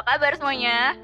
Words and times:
Apa 0.00 0.16
kabar 0.16 0.32
semuanya? 0.32 0.96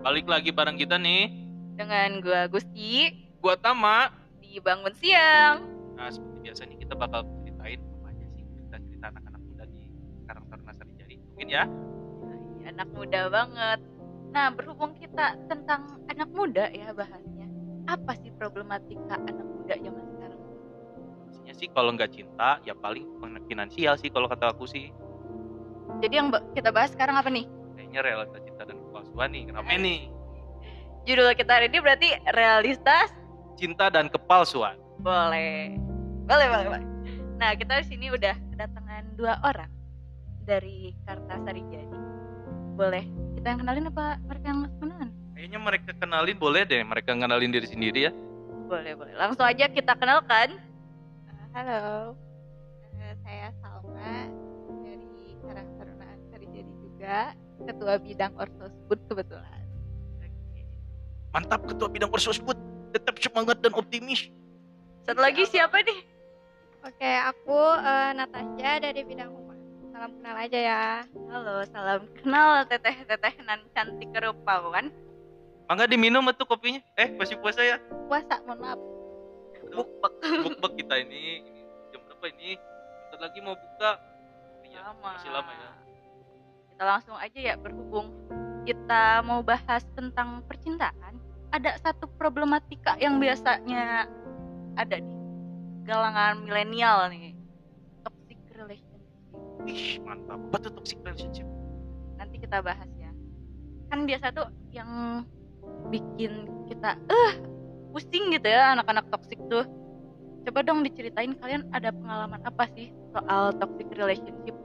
Balik 0.00 0.24
lagi 0.24 0.56
bareng 0.56 0.80
kita 0.80 0.96
nih. 0.96 1.28
Dengan 1.76 2.24
gua 2.24 2.48
Gusti 2.48 3.12
Gua 3.44 3.60
Tama. 3.60 4.08
di 4.40 4.56
Bangun 4.56 4.88
Siang. 4.96 5.60
Nah, 6.00 6.08
seperti 6.08 6.40
biasa 6.40 6.64
nih 6.64 6.80
kita 6.80 6.96
bakal 6.96 7.28
ceritain 7.44 7.76
apa 7.76 8.08
aja 8.08 8.24
sih 8.32 8.48
cerita-cerita 8.56 9.12
anak-anak 9.12 9.42
muda 9.44 9.64
di 9.68 9.84
Karang 10.24 10.48
Taruna 10.48 10.72
Sarijadi. 10.72 11.20
Mungkin 11.28 11.48
ya. 11.52 11.64
Iya, 12.56 12.72
Anak 12.72 12.88
muda 12.96 13.20
banget. 13.28 13.80
Nah, 14.32 14.46
berhubung 14.56 14.96
kita 14.96 15.36
tentang 15.52 16.00
anak 16.08 16.32
muda 16.32 16.72
ya 16.72 16.88
bahasnya. 16.96 17.52
Apa 17.84 18.16
sih 18.16 18.32
problematika 18.40 19.20
anak 19.28 19.44
muda 19.44 19.76
zaman 19.76 20.08
sekarang? 20.08 20.40
Pastinya 21.20 21.52
sih 21.52 21.68
kalau 21.68 21.92
nggak 21.92 22.08
cinta 22.16 22.64
ya 22.64 22.72
paling 22.80 23.04
finansial 23.44 24.00
sih 24.00 24.08
kalau 24.08 24.24
kata 24.24 24.56
aku 24.56 24.64
sih. 24.64 24.88
Jadi 26.00 26.16
yang 26.16 26.32
kita 26.56 26.72
bahas 26.72 26.96
sekarang 26.96 27.20
apa 27.20 27.28
nih? 27.28 27.60
Kayaknya 27.92 28.08
realita 28.08 28.38
cinta 28.40 28.62
dan 28.64 28.76
kepalsuan 28.88 29.28
nih. 29.36 29.44
Rame 29.52 29.74
nih. 29.76 30.00
Judul 31.04 31.28
kita 31.36 31.52
hari 31.60 31.68
ini 31.68 31.76
berarti 31.76 32.08
realitas 32.32 33.12
Cinta 33.52 33.92
dan 33.92 34.08
kepalsuan. 34.08 34.80
boleh. 34.96 35.76
Boleh, 36.24 36.46
boleh, 36.48 36.66
boleh. 36.72 36.86
Nah, 37.36 37.52
kita 37.52 37.84
di 37.84 37.92
sini 37.92 38.08
udah 38.08 38.32
kedatangan 38.48 39.12
dua 39.12 39.36
orang 39.44 39.68
dari 40.48 40.96
Kartasari 41.04 41.60
Jadi. 41.68 41.98
Boleh 42.72 43.04
kita 43.36 43.52
yang 43.52 43.60
kenalin 43.60 43.84
apa 43.92 44.16
mereka 44.24 44.46
yang 44.48 44.60
kenalan? 44.80 45.10
Kayaknya 45.36 45.58
mereka 45.60 45.90
kenalin 45.92 46.36
boleh 46.40 46.62
deh. 46.64 46.80
Mereka 46.80 47.12
kenalin 47.12 47.52
diri 47.52 47.68
sendiri 47.68 48.08
ya. 48.08 48.12
Boleh, 48.72 48.96
boleh. 48.96 49.12
Langsung 49.20 49.44
aja 49.44 49.68
kita 49.68 49.92
kenalkan. 50.00 50.56
Halo, 51.52 52.16
Eh, 52.96 53.12
saya 53.20 53.52
Salma 53.60 54.32
dari 54.80 55.36
Karang 55.44 55.68
Taruna 55.76 56.08
Sarijadi 56.32 56.72
juga, 56.80 57.36
ketua 57.64 57.98
bidang 57.98 58.32
Orsosbud 58.36 59.00
kebetulan. 59.10 59.62
Mantap 61.32 61.64
ketua 61.64 61.88
bidang 61.88 62.10
Orsosbud. 62.12 62.58
Tetap 62.92 63.16
semangat 63.16 63.64
dan 63.64 63.72
optimis. 63.72 64.28
Satu 65.08 65.24
lagi 65.24 65.48
siapa 65.48 65.80
nih? 65.80 66.00
Oke, 66.84 67.10
aku 67.24 67.58
eh, 67.80 68.10
Natasha 68.12 68.70
dari 68.84 69.00
bidang 69.06 69.32
humas. 69.32 69.58
Salam 69.94 70.12
kenal 70.20 70.36
aja 70.36 70.58
ya. 70.60 70.82
Halo, 71.32 71.64
salam 71.72 72.02
kenal 72.20 72.68
teteh-teteh 72.68 73.34
nan 73.48 73.64
cantik 73.72 74.12
kerupawan. 74.12 74.92
Mangga 75.70 75.88
diminum 75.88 76.28
tuh 76.36 76.44
kopinya. 76.44 76.84
Eh, 77.00 77.08
masih 77.16 77.40
puasa 77.40 77.64
ya? 77.64 77.80
Puasa, 78.10 78.44
mohon 78.44 78.60
maaf. 78.60 78.80
Bukbek. 79.72 80.14
Bukbek 80.44 80.72
kita 80.84 81.00
ini. 81.00 81.40
ini 81.40 81.60
jam 81.94 82.04
berapa 82.04 82.26
ini? 82.28 82.60
Bentar 83.08 83.18
lagi 83.24 83.38
mau 83.40 83.56
buka. 83.56 83.92
Iya, 84.68 84.80
Lama. 84.84 85.08
masih 85.16 85.30
lama 85.32 85.52
ya. 85.52 85.70
Kita 86.82 86.98
langsung 86.98 87.14
aja 87.14 87.38
ya 87.38 87.54
berhubung 87.54 88.10
kita 88.66 89.22
mau 89.22 89.38
bahas 89.38 89.86
tentang 89.94 90.42
percintaan. 90.50 91.14
Ada 91.54 91.78
satu 91.78 92.10
problematika 92.18 92.98
yang 92.98 93.22
biasanya 93.22 94.10
ada 94.74 94.98
di 94.98 95.14
galangan 95.86 96.42
milenial 96.42 97.06
nih. 97.06 97.38
Toxic 98.02 98.34
relationship. 98.58 99.14
Ih, 99.62 100.02
mantap. 100.02 100.42
Apa 100.50 100.56
tuh 100.58 100.74
toxic 100.74 100.98
relationship? 101.06 101.46
Nanti 102.18 102.42
kita 102.42 102.58
bahas 102.58 102.90
ya. 102.98 103.14
Kan 103.86 104.02
biasa 104.02 104.34
tuh 104.34 104.50
yang 104.74 105.22
bikin 105.86 106.50
kita 106.66 106.98
eh 106.98 107.32
pusing 107.94 108.34
gitu 108.34 108.50
ya 108.50 108.74
anak-anak 108.74 109.06
toxic 109.14 109.38
tuh. 109.46 109.70
Coba 110.50 110.66
dong 110.66 110.82
diceritain 110.82 111.30
kalian 111.38 111.62
ada 111.70 111.94
pengalaman 111.94 112.42
apa 112.42 112.66
sih 112.74 112.90
soal 113.14 113.54
toxic 113.62 113.86
relationship? 113.94 114.58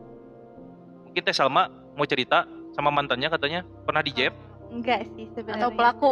Mungkin 1.05 1.21
Teh 1.21 1.37
Salma 1.37 1.85
mau 1.97 2.05
cerita 2.05 2.45
sama 2.71 2.87
mantannya 2.87 3.27
katanya 3.27 3.59
pernah 3.83 3.99
di 3.99 4.13
jeb 4.13 4.31
Enggak 4.67 5.07
sih 5.09 5.25
sebenarnya. 5.31 5.57
atau 5.57 5.69
pelaku? 5.71 6.11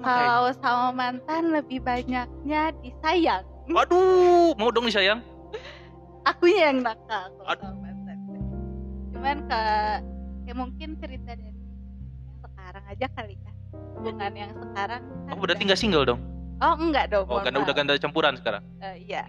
Kalau 0.00 0.48
sama 0.58 0.88
mantan 0.92 1.42
lebih 1.50 1.80
banyaknya 1.80 2.62
disayang. 2.78 3.46
waduh 3.66 4.52
mau 4.54 4.68
dong 4.68 4.84
disayang 4.84 5.22
Akunya 6.22 6.68
yang 6.68 6.82
nakal 6.82 7.32
kalau 7.32 7.48
Aduh. 7.48 7.64
sama 7.64 7.80
mantan. 7.80 8.18
Cuman 9.10 9.36
ke 9.42 9.62
ya 10.44 10.54
mungkin 10.54 10.88
cerita 10.96 11.32
dari 11.32 11.54
sekarang 12.40 12.84
aja 12.86 13.06
kali 13.10 13.34
ya. 13.36 13.52
Hubungan 13.94 14.32
yang 14.34 14.52
sekarang 14.52 15.00
kan 15.00 15.30
oh 15.30 15.38
berarti 15.38 15.56
udah- 15.56 15.66
nggak 15.66 15.80
single 15.80 16.04
dong 16.04 16.20
Oh 16.60 16.74
enggak 16.76 17.08
dong. 17.08 17.24
oh 17.24 17.40
karena 17.40 17.58
udah 17.58 17.72
ganda 17.72 17.96
campuran 17.96 18.34
sekarang 18.34 18.60
Eh, 18.80 18.96
iya. 19.06 19.24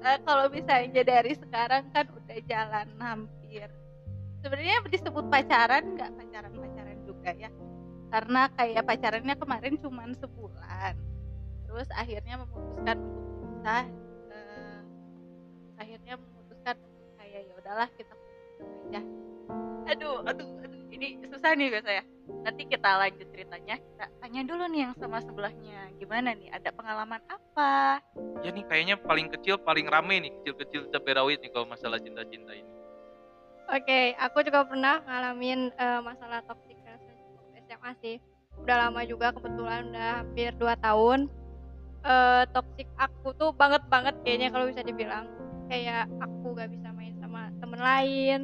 Eh, 0.00 0.18
kalau 0.26 0.46
misalnya 0.48 1.02
dari 1.02 1.34
sekarang 1.34 1.82
kan 1.90 2.06
udah 2.08 2.38
jalan 2.44 2.86
hampir 2.96 3.39
sebenarnya 4.40 4.76
disebut 4.86 5.24
pacaran 5.26 5.84
nggak 5.98 6.10
pacaran 6.14 6.52
pacaran 6.54 6.98
juga 7.04 7.30
ya 7.34 7.50
karena 8.10 8.42
kayak 8.54 8.82
pacarannya 8.86 9.34
kemarin 9.34 9.74
cuma 9.82 10.06
sebulan 10.14 10.94
terus 11.66 11.88
akhirnya 11.94 12.42
memutuskan 12.42 12.96
untuk 12.98 13.30
pisah 13.46 13.84
eh, 14.34 14.78
akhirnya 15.78 16.14
memutuskan 16.18 16.76
kayak 17.18 17.40
ya 17.46 17.54
udahlah 17.58 17.88
kita 17.98 18.14
aja 18.90 19.02
aduh, 19.90 20.22
aduh, 20.22 20.46
aduh, 20.62 20.82
ini 20.94 21.18
susah 21.26 21.58
nih 21.58 21.66
biasa 21.66 21.90
ya. 21.90 22.04
Nanti 22.46 22.62
kita 22.70 22.94
lanjut 22.94 23.26
ceritanya. 23.34 23.74
Kita 23.74 24.06
tanya 24.22 24.46
dulu 24.46 24.70
nih 24.70 24.86
yang 24.86 24.94
sama 25.02 25.18
sebelahnya. 25.18 25.90
Gimana 25.98 26.30
nih? 26.38 26.46
Ada 26.54 26.70
pengalaman 26.70 27.18
apa? 27.26 27.98
ya 28.40 28.50
nih 28.52 28.64
kayaknya 28.64 28.96
paling 28.96 29.28
kecil 29.28 29.60
paling 29.60 29.84
rame 29.84 30.16
nih 30.16 30.32
kecil-kecil 30.40 30.88
cabai 30.88 31.12
rawit 31.12 31.38
nih 31.44 31.52
kalau 31.52 31.68
masalah 31.68 32.00
cinta-cinta 32.00 32.56
ini 32.56 32.72
Oke, 33.70 34.18
aku 34.18 34.42
juga 34.42 34.66
pernah 34.66 34.98
ngalamin 35.06 35.70
eh, 35.70 36.00
masalah 36.02 36.42
toxic 36.42 36.74
relationship 36.82 37.38
SMA 37.70 37.90
sih. 38.02 38.16
Udah 38.66 38.90
lama 38.90 39.06
juga 39.06 39.30
kebetulan 39.30 39.94
udah 39.94 40.26
hampir 40.26 40.50
2 40.58 40.74
tahun. 40.82 41.30
Eh 42.02 42.42
toxic 42.50 42.90
aku 42.98 43.30
tuh 43.38 43.54
banget 43.54 43.86
banget 43.86 44.18
kayaknya 44.26 44.50
kalau 44.50 44.66
bisa 44.66 44.82
dibilang. 44.82 45.30
Kayak 45.70 46.10
aku 46.18 46.58
gak 46.58 46.66
bisa 46.74 46.90
main 46.90 47.14
sama 47.22 47.54
temen 47.62 47.78
lain. 47.78 48.40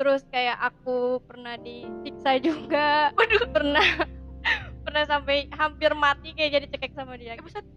Terus 0.00 0.24
kayak 0.32 0.56
aku 0.56 1.20
pernah 1.28 1.60
disiksa 1.60 2.40
juga. 2.40 3.12
Waduh, 3.20 3.52
pernah 3.52 3.84
pernah 4.88 5.04
sampai 5.04 5.44
hampir 5.60 5.92
mati 5.92 6.32
kayak 6.32 6.56
jadi 6.56 6.66
cekek 6.72 6.96
sama 6.96 7.20
dia. 7.20 7.36
buset. 7.36 7.68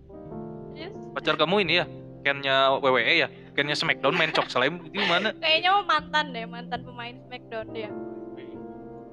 Terus 0.72 0.96
pacar 1.12 1.36
kamu 1.36 1.68
ini 1.68 1.84
ya 1.84 1.86
Kennya 2.24 2.80
WWE 2.80 3.14
ya 3.20 3.28
Kennya 3.54 3.76
Smackdown 3.76 4.16
main 4.16 4.32
cok 4.32 4.48
itu 4.48 4.86
gimana 4.96 5.36
kayaknya 5.44 5.70
mau 5.76 5.84
mantan 5.86 6.34
deh, 6.34 6.48
mantan 6.48 6.82
pemain 6.82 7.16
Smackdown 7.30 7.68
dia. 7.76 7.92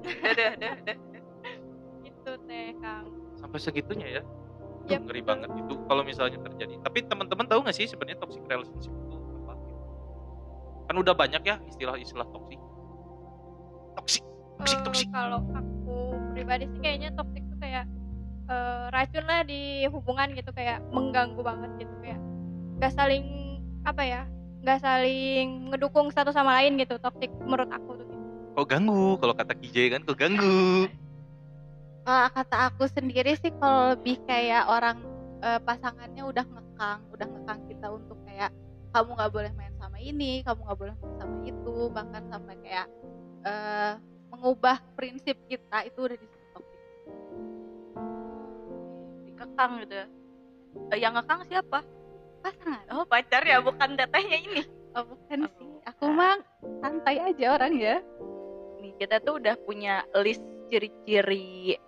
Udah, 0.01 0.49
udah, 0.57 0.71
udah. 0.81 0.97
Gitu 2.01 2.31
teh, 2.49 2.73
Kang. 2.81 3.05
sampai 3.37 3.57
segitunya 3.61 4.07
ya. 4.19 4.23
Duh, 4.89 4.97
ngeri 5.07 5.21
banget 5.21 5.49
itu 5.53 5.73
kalau 5.85 6.01
misalnya 6.01 6.41
terjadi 6.41 6.73
tapi 6.81 7.05
teman-teman 7.05 7.45
tahu 7.45 7.61
nggak 7.61 7.75
sih 7.77 7.85
sebenarnya 7.85 8.17
toxic 8.17 8.41
relationship 8.49 8.89
itu 8.89 9.17
apa 9.45 9.53
kan 10.89 10.95
udah 10.97 11.13
banyak 11.13 11.41
ya 11.45 11.55
istilah-istilah 11.69 12.25
toxic 12.33 12.59
toxic 13.95 14.23
toxic 14.57 14.77
Eh, 14.81 14.83
toxic 14.83 15.07
kalau 15.13 15.39
aku 15.53 15.95
pribadi 16.33 16.65
sih 16.73 16.79
kayaknya 16.81 17.09
toxic 17.13 17.43
tuh 17.45 17.59
kayak 17.61 17.85
eh, 18.49 18.85
racun 18.89 19.25
lah 19.29 19.41
di 19.45 19.85
hubungan 19.87 20.33
gitu 20.33 20.49
kayak 20.49 20.81
mengganggu 20.89 21.41
banget 21.45 21.71
gitu 21.85 21.95
kayak 22.01 22.19
gak 22.81 22.97
saling 22.97 23.25
apa 23.85 24.01
ya 24.01 24.21
gak 24.65 24.81
saling 24.81 25.69
ngedukung 25.69 26.09
satu 26.09 26.33
sama 26.33 26.57
lain 26.57 26.81
gitu 26.81 26.97
toxic 26.97 27.29
menurut 27.45 27.69
aku 27.69 28.01
tuh 28.01 28.07
kok 28.57 28.67
ganggu 28.67 29.15
kalau 29.21 29.37
kata 29.37 29.53
KJ 29.53 29.77
kan 29.93 30.01
kok 30.01 30.17
ganggu 30.17 30.89
Kalau 32.01 32.33
kata 32.33 32.57
aku 32.73 32.89
sendiri 32.89 33.37
sih 33.37 33.53
kalau 33.61 33.93
lebih 33.93 34.17
kayak 34.25 34.65
orang 34.65 35.05
eh, 35.45 35.61
pasangannya 35.61 36.25
udah 36.25 36.45
ngekang, 36.49 36.99
udah 37.13 37.27
ngekang 37.29 37.59
kita 37.69 37.87
untuk 37.93 38.17
kayak 38.25 38.49
kamu 38.89 39.09
nggak 39.13 39.31
boleh 39.31 39.51
main 39.53 39.73
sama 39.77 39.97
ini, 40.01 40.41
kamu 40.41 40.65
nggak 40.65 40.79
boleh 40.81 40.95
main 40.97 41.13
sama 41.21 41.35
itu, 41.45 41.75
bahkan 41.93 42.23
sampai 42.33 42.55
kayak 42.65 42.87
eh, 43.45 43.93
mengubah 44.33 44.81
prinsip 44.97 45.37
kita 45.45 45.85
itu 45.85 45.99
udah 46.01 46.17
disebut 46.17 46.49
toxic. 46.57 46.81
Dikekang 49.29 49.71
gitu 49.85 49.93
ya. 49.93 50.07
Eh, 50.89 50.97
yang 50.97 51.13
ngekang 51.13 51.45
siapa? 51.45 51.85
Pasangan? 52.41 52.85
Oh, 52.93 53.05
pacar 53.05 53.45
ya, 53.45 53.61
bukan 53.61 53.97
tetehnya 53.97 54.37
ini. 54.41 54.61
Oh 54.97 55.07
bukan 55.07 55.47
sih, 55.55 55.71
aku 55.87 56.05
mah 56.11 56.41
santai 56.83 57.21
aja 57.21 57.55
orang 57.55 57.73
ya. 57.79 58.03
Nih, 58.83 58.91
kita 58.99 59.23
tuh 59.23 59.39
udah 59.39 59.55
punya 59.63 60.03
list 60.19 60.43
ciri-ciri 60.67 61.79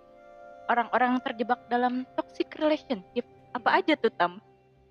orang-orang 0.72 1.20
terjebak 1.26 1.60
dalam 1.68 2.08
toxic 2.16 2.48
relationship. 2.56 3.28
Apa 3.52 3.84
aja 3.84 4.00
tuh, 4.00 4.14
Tam? 4.16 4.40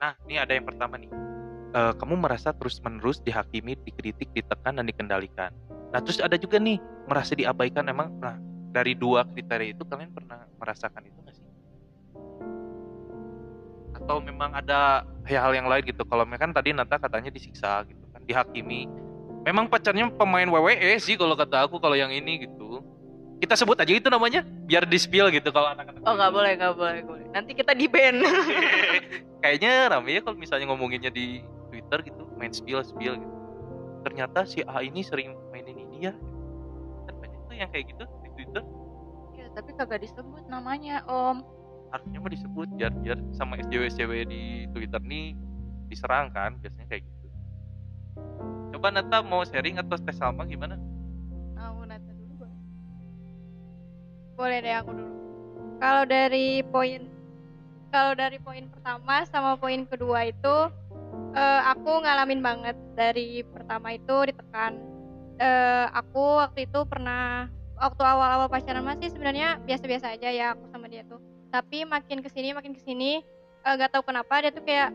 nah 0.02 0.18
ini 0.26 0.34
ada 0.34 0.50
yang 0.50 0.66
pertama 0.66 0.98
nih 0.98 1.06
Eh, 1.72 1.92
kamu 1.96 2.20
merasa 2.20 2.52
terus-menerus 2.52 3.24
dihakimi 3.24 3.72
dikritik 3.80 4.28
ditekan 4.36 4.76
dan 4.76 4.84
dikendalikan 4.84 5.56
nah 5.88 6.04
terus 6.04 6.20
ada 6.20 6.36
juga 6.36 6.60
nih 6.60 6.76
merasa 7.08 7.32
diabaikan 7.32 7.88
emang 7.88 8.12
nah 8.20 8.36
dari 8.76 8.92
dua 8.92 9.24
kriteria 9.24 9.72
itu 9.72 9.80
kalian 9.88 10.12
pernah 10.12 10.44
merasakan 10.60 11.08
itu 11.08 11.21
atau 14.02 14.18
memang 14.18 14.50
ada 14.52 15.06
hal-hal 15.22 15.54
yang 15.54 15.70
lain 15.70 15.86
gitu 15.86 16.02
kalau 16.02 16.26
kan 16.26 16.50
tadi 16.50 16.74
Nata 16.74 16.98
katanya 16.98 17.30
disiksa 17.30 17.86
gitu 17.86 18.02
kan 18.10 18.22
dihakimi 18.26 18.90
memang 19.46 19.70
pacarnya 19.70 20.10
pemain 20.10 20.46
WWE 20.46 20.98
sih 20.98 21.14
kalau 21.14 21.38
kata 21.38 21.70
aku 21.70 21.78
kalau 21.78 21.94
yang 21.94 22.10
ini 22.10 22.46
gitu 22.46 22.82
kita 23.42 23.58
sebut 23.58 23.74
aja 23.78 23.90
itu 23.90 24.06
namanya 24.06 24.46
biar 24.46 24.86
di 24.86 24.98
spill 24.98 25.26
gitu 25.30 25.50
kalau 25.50 25.74
anak-anak 25.74 26.02
Oh 26.06 26.14
nggak 26.14 26.30
boleh 26.30 26.52
nggak 26.58 26.74
boleh 26.78 27.00
boleh. 27.02 27.26
Nanti 27.34 27.58
kita 27.58 27.74
di 27.74 27.90
ban. 27.90 28.22
kayaknya 29.42 29.90
rame 29.90 30.14
ya 30.14 30.20
kalau 30.22 30.38
misalnya 30.38 30.70
ngomonginnya 30.70 31.10
di 31.10 31.42
Twitter 31.70 31.98
gitu 32.06 32.22
main 32.38 32.54
spill 32.54 32.82
spill 32.86 33.18
gitu 33.18 33.36
ternyata 34.06 34.46
si 34.46 34.62
A 34.66 34.82
ini 34.86 35.02
sering 35.02 35.34
mainin 35.50 35.78
ini 35.78 36.10
ya 36.10 36.14
kan 37.06 37.14
banyak 37.18 37.40
tuh 37.50 37.54
yang 37.58 37.70
kayak 37.74 37.90
gitu 37.90 38.04
di 38.22 38.28
Twitter 38.38 38.62
ya, 39.34 39.46
tapi 39.58 39.70
kagak 39.74 40.00
disebut 40.06 40.46
namanya 40.46 41.02
Om. 41.10 41.61
Harusnya 41.92 42.18
mah 42.18 42.32
disebut 42.32 42.68
biar 42.80 42.92
biar 43.04 43.18
sama 43.36 43.60
SJW 43.60 43.92
SJW 43.92 44.12
di 44.24 44.42
Twitter 44.72 45.00
nih 45.04 45.36
diserang 45.92 46.32
kan 46.32 46.56
biasanya 46.56 46.88
kayak 46.88 47.04
gitu 47.04 47.28
coba 48.72 48.88
Nata 48.88 49.20
mau 49.20 49.44
sharing 49.44 49.76
atau 49.76 50.00
tes 50.00 50.16
sama 50.16 50.48
gimana 50.48 50.80
Mau 51.82 51.90
Nata 51.90 52.10
dulu 52.14 52.46
boleh? 52.46 52.58
Boleh 54.38 54.58
deh 54.62 54.74
aku 54.78 54.90
dulu. 54.94 55.14
Kalau 55.82 56.02
dari 56.06 56.62
poin 56.70 57.00
kalau 57.90 58.12
dari 58.14 58.38
poin 58.38 58.70
pertama 58.70 59.26
sama 59.26 59.58
poin 59.58 59.82
kedua 59.82 60.30
itu 60.30 60.56
eh, 61.34 61.62
aku 61.66 62.06
ngalamin 62.06 62.38
banget 62.38 62.78
dari 62.94 63.42
pertama 63.42 63.98
itu 63.98 64.30
ditekan. 64.30 64.78
Eh, 65.42 65.86
aku 65.90 66.38
waktu 66.38 66.70
itu 66.70 66.86
pernah 66.86 67.50
waktu 67.74 68.02
awal-awal 68.06 68.46
pacaran 68.46 68.86
masih 68.86 69.10
sebenarnya 69.10 69.58
biasa-biasa 69.66 70.14
aja 70.14 70.28
ya 70.30 70.54
aku. 70.54 70.71
Tapi 71.52 71.84
makin 71.84 72.24
ke 72.24 72.32
sini 72.32 72.56
makin 72.56 72.72
ke 72.72 72.80
sini 72.80 73.20
eh, 73.62 73.72
nggak 73.76 73.92
tahu 73.92 74.08
kenapa 74.08 74.40
dia 74.40 74.50
tuh 74.50 74.64
kayak 74.64 74.90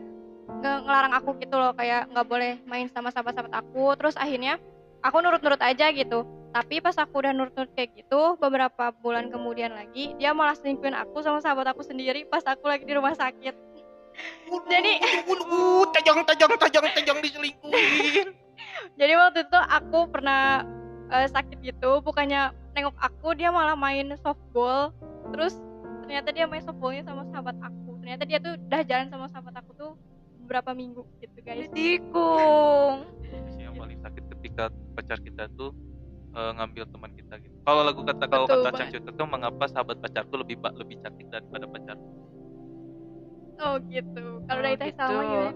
nge- 0.58 0.82
ngelarang 0.82 1.14
aku 1.14 1.38
gitu 1.38 1.54
loh. 1.54 1.72
Kayak 1.78 2.10
nggak 2.10 2.26
boleh 2.26 2.58
main 2.66 2.90
sama 2.90 3.14
sahabat-sahabat 3.14 3.54
aku. 3.54 3.94
Terus 3.94 4.18
akhirnya 4.18 4.58
aku 5.06 5.22
nurut-nurut 5.22 5.62
aja 5.62 5.94
gitu. 5.94 6.26
Tapi 6.50 6.82
pas 6.82 6.96
aku 6.98 7.22
udah 7.22 7.30
nurut-nurut 7.30 7.70
kayak 7.78 7.94
gitu 7.94 8.34
beberapa 8.40 8.90
bulan 9.04 9.30
kemudian 9.30 9.70
lagi 9.76 10.16
dia 10.16 10.32
malah 10.32 10.56
selingkuhin 10.56 10.96
aku 10.96 11.20
sama 11.22 11.44
sahabat 11.44 11.70
aku 11.70 11.84
sendiri 11.84 12.24
pas 12.26 12.42
aku 12.42 12.66
lagi 12.66 12.82
di 12.82 12.94
rumah 12.98 13.14
sakit. 13.14 13.54
Jadi 14.66 14.92
tajang 15.94 16.26
tajang 16.26 16.52
tajang 16.58 16.86
tajang 16.90 17.18
diselingkuhin. 17.22 18.34
Jadi 18.98 19.12
waktu 19.14 19.38
itu 19.46 19.58
aku 19.58 20.10
pernah 20.10 20.66
eh, 21.12 21.28
sakit 21.30 21.62
gitu. 21.62 22.02
Bukannya 22.02 22.50
nengok 22.74 22.96
aku 22.98 23.36
dia 23.38 23.54
malah 23.54 23.78
main 23.78 24.10
softball. 24.18 24.90
Terus 25.30 25.54
ternyata 26.08 26.28
dia 26.32 26.48
main 26.48 26.64
softballnya 26.64 27.04
sama 27.04 27.22
sahabat 27.28 27.56
aku 27.60 28.00
ternyata 28.00 28.24
dia 28.24 28.38
tuh 28.40 28.56
udah 28.56 28.80
jalan 28.80 29.06
sama 29.12 29.26
sahabat 29.28 29.54
aku 29.60 29.70
tuh 29.76 29.90
beberapa 30.40 30.72
minggu 30.72 31.04
gitu 31.20 31.38
guys 31.44 31.68
Tikung. 31.68 32.98
yang 33.60 33.76
paling 33.76 34.00
sakit 34.00 34.24
ketika 34.32 34.72
pacar 34.96 35.20
kita 35.20 35.52
tuh 35.52 35.76
eh, 36.32 36.50
ngambil 36.56 36.88
teman 36.88 37.12
kita 37.12 37.36
gitu 37.44 37.52
kalau 37.60 37.84
lagu 37.84 38.00
kata 38.00 38.24
kalau 38.24 38.46
kata. 38.48 38.72
Cangcut 38.72 39.04
itu 39.04 39.22
mengapa 39.28 39.64
sahabat 39.68 40.00
pacarku 40.00 40.34
lebih 40.40 40.56
ba- 40.56 40.72
lebih 40.72 40.96
cantik 41.04 41.28
daripada 41.28 41.68
pacar 41.68 41.96
oh 43.60 43.74
gitu 43.84 44.24
kalau 44.48 44.60
Oh, 44.60 44.64
dari 44.64 44.76
teh 44.80 44.88
gitu. 44.88 44.96
sama 44.96 45.20
gimana 45.20 45.52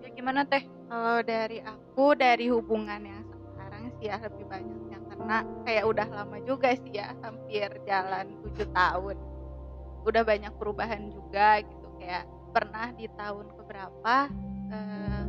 Ya 0.00 0.08
gimana 0.12 0.40
teh? 0.44 0.62
Kalau 0.90 1.16
dari 1.22 1.58
aku 1.62 2.04
dari 2.18 2.46
hubungan 2.50 3.00
yang 3.00 3.22
sekarang 3.54 3.82
sih 3.96 4.08
ya 4.08 4.16
lebih 4.18 4.44
banyak 4.44 4.89
karena 5.20 5.44
kayak 5.68 5.84
udah 5.84 6.08
lama 6.08 6.36
juga 6.48 6.72
sih 6.80 6.96
ya 6.96 7.12
hampir 7.20 7.68
jalan 7.84 8.26
tujuh 8.48 8.68
tahun. 8.72 9.16
Udah 10.08 10.22
banyak 10.24 10.52
perubahan 10.56 11.12
juga 11.12 11.60
gitu 11.60 11.88
kayak 12.00 12.24
pernah 12.56 12.88
di 12.96 13.06
tahun 13.14 13.46
keberapa 13.52 14.16
eh, 14.72 15.22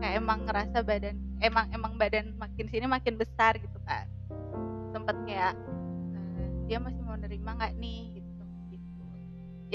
kayak 0.00 0.14
emang 0.22 0.46
ngerasa 0.46 0.78
badan 0.86 1.16
emang 1.42 1.66
emang 1.74 1.92
badan 1.98 2.32
makin 2.38 2.66
sini 2.70 2.86
makin 2.86 3.18
besar 3.18 3.58
gitu 3.58 3.78
kan. 3.82 4.06
Sempet 4.94 5.16
kayak 5.26 5.58
eh, 6.14 6.48
dia 6.70 6.78
masih 6.78 7.02
mau 7.02 7.18
nerima 7.18 7.58
nggak 7.58 7.74
nih 7.82 8.22
gitu 8.22 8.44
gitu. 8.70 9.02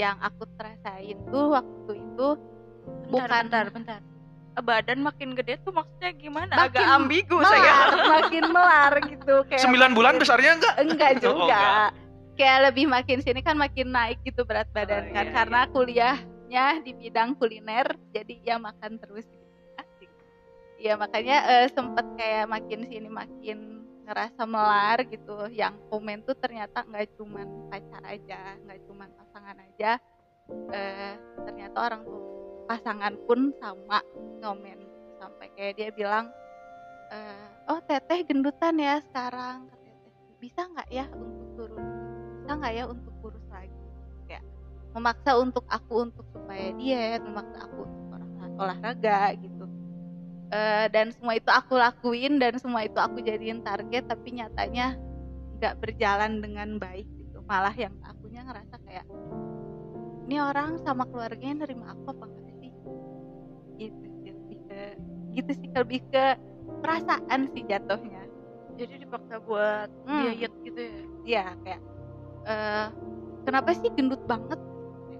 Yang 0.00 0.16
aku 0.24 0.42
terasain 0.56 1.18
tuh 1.28 1.46
waktu 1.52 1.92
itu 2.00 2.28
Bentar, 2.86 3.10
Bukan. 3.10 3.42
bentar, 3.50 3.66
bentar. 3.74 4.00
Badan 4.58 4.98
makin 5.00 5.32
gede 5.32 5.60
tuh 5.60 5.70
maksudnya 5.70 6.10
gimana? 6.12 6.52
Makin 6.52 6.72
Agak 6.72 6.86
ambigu 6.90 7.36
melar, 7.36 7.50
saya. 7.50 7.74
makin 8.16 8.44
melar 8.48 8.92
gitu 9.04 9.34
kayak 9.44 9.62
sembilan 9.62 9.90
bulan 9.92 10.12
makin- 10.12 10.22
besarnya 10.22 10.50
enggak 10.54 10.74
enggak 10.78 11.10
Oh, 11.12 11.20
juga 11.22 11.44
enggak. 11.44 11.90
kayak 12.34 12.58
lebih 12.64 12.84
makin 12.86 13.18
sini 13.20 13.40
kan 13.40 13.56
makin 13.56 13.88
naik 13.88 14.18
gitu 14.22 14.42
berat 14.42 14.68
badan 14.70 15.02
Oh, 15.02 15.12
kan 15.12 15.24
iya, 15.24 15.32
karena 15.34 15.60
kuliahnya 15.68 16.64
di 16.80 16.92
bidang 16.92 17.34
kuliner 17.34 17.84
jadi 18.10 18.34
ya 18.42 18.56
makan 18.56 18.96
terus 18.96 19.24
gitu. 19.24 19.44
asik 19.76 20.10
ya 20.78 20.94
makanya 20.94 21.36
eh, 21.54 21.68
sempet 21.68 22.04
kayak 22.14 22.44
makin 22.46 22.80
sini 22.84 23.08
makin 23.08 23.58
ngerasa 24.02 24.44
melar 24.44 25.02
gitu 25.04 25.48
yang 25.50 25.74
komen 25.86 26.22
tuh 26.22 26.32
ternyata 26.34 26.80
nggak 26.82 27.10
cuman 27.14 27.44
pacar 27.66 28.04
aja 28.04 28.54
nggak 28.58 28.78
cuman 28.84 29.08
pasangan 29.12 29.56
aja 29.58 29.98
eh, 30.70 31.12
ternyata 31.42 31.76
orang 31.82 32.00
tuh 32.02 32.22
pasangan 32.66 33.14
pun 33.24 33.54
sama 33.62 34.02
ngomen. 34.42 34.82
Sampai 35.16 35.48
kayak 35.56 35.74
dia 35.80 35.88
bilang 35.94 36.28
eh, 37.14 37.48
oh 37.70 37.80
teteh 37.86 38.26
gendutan 38.26 38.76
ya 38.76 39.00
sekarang 39.10 39.70
bisa 40.36 40.68
nggak 40.68 40.88
ya 40.92 41.06
untuk 41.10 41.48
turun? 41.56 41.86
Bisa 42.42 42.52
nggak 42.54 42.74
ya 42.76 42.84
untuk 42.86 43.14
kurus 43.24 43.46
lagi? 43.48 43.74
Kayak 44.28 44.44
memaksa 44.92 45.30
untuk 45.40 45.64
aku 45.66 46.10
untuk 46.10 46.26
supaya 46.30 46.70
diet 46.76 47.22
memaksa 47.24 47.64
aku 47.64 47.88
untuk 47.88 48.04
olah- 48.12 48.54
olahraga 48.60 49.20
gitu. 49.40 49.64
Eh, 50.46 50.86
dan 50.94 51.10
semua 51.10 51.34
itu 51.34 51.50
aku 51.50 51.74
lakuin 51.74 52.38
dan 52.38 52.54
semua 52.62 52.86
itu 52.86 52.98
aku 53.00 53.18
jadiin 53.18 53.66
target 53.66 54.06
tapi 54.06 54.38
nyatanya 54.38 54.94
nggak 55.58 55.74
berjalan 55.82 56.38
dengan 56.38 56.78
baik 56.78 57.08
gitu. 57.18 57.42
Malah 57.48 57.74
yang 57.74 57.96
akunya 58.06 58.46
ngerasa 58.46 58.76
kayak 58.86 59.06
ini 60.26 60.42
orang 60.42 60.78
sama 60.82 61.06
keluarganya 61.06 61.66
nerima 61.66 61.94
aku 61.94 62.14
apa 62.14 62.24
enggak 62.26 62.45
sih 63.76 63.88
gitu 63.88 64.02
sih 64.18 64.32
lebih 64.32 64.58
ke 64.62 64.80
gitu 65.32 65.50
sih 65.54 65.68
lebih 65.70 66.00
ke 66.08 66.24
perasaan 66.78 67.40
sih 67.50 67.62
jatuhnya 67.64 68.22
Jadi 68.76 68.94
dipaksa 69.00 69.40
buat 69.40 69.88
Hmm. 70.04 70.20
diet 70.30 70.52
gitu 70.62 70.80
ya. 70.80 71.00
ya 71.24 71.56
kayak 71.58 71.80
eh 72.44 72.86
kenapa 73.42 73.72
sih 73.72 73.88
gendut 73.90 74.20
banget 74.24 74.60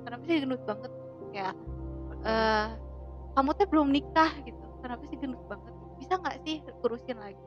kenapa 0.03 0.23
sih 0.23 0.37
gendut 0.39 0.63
banget 0.63 0.93
kayak 1.31 1.55
eh 2.23 2.67
kamu 3.33 3.51
teh 3.53 3.67
belum 3.67 3.89
nikah 3.91 4.33
gitu 4.43 4.61
kenapa 4.79 5.03
sih 5.07 5.17
gendut 5.17 5.41
banget 5.47 5.73
bisa 5.97 6.15
nggak 6.15 6.37
sih 6.43 6.55
kurusin 6.79 7.17
lagi 7.17 7.41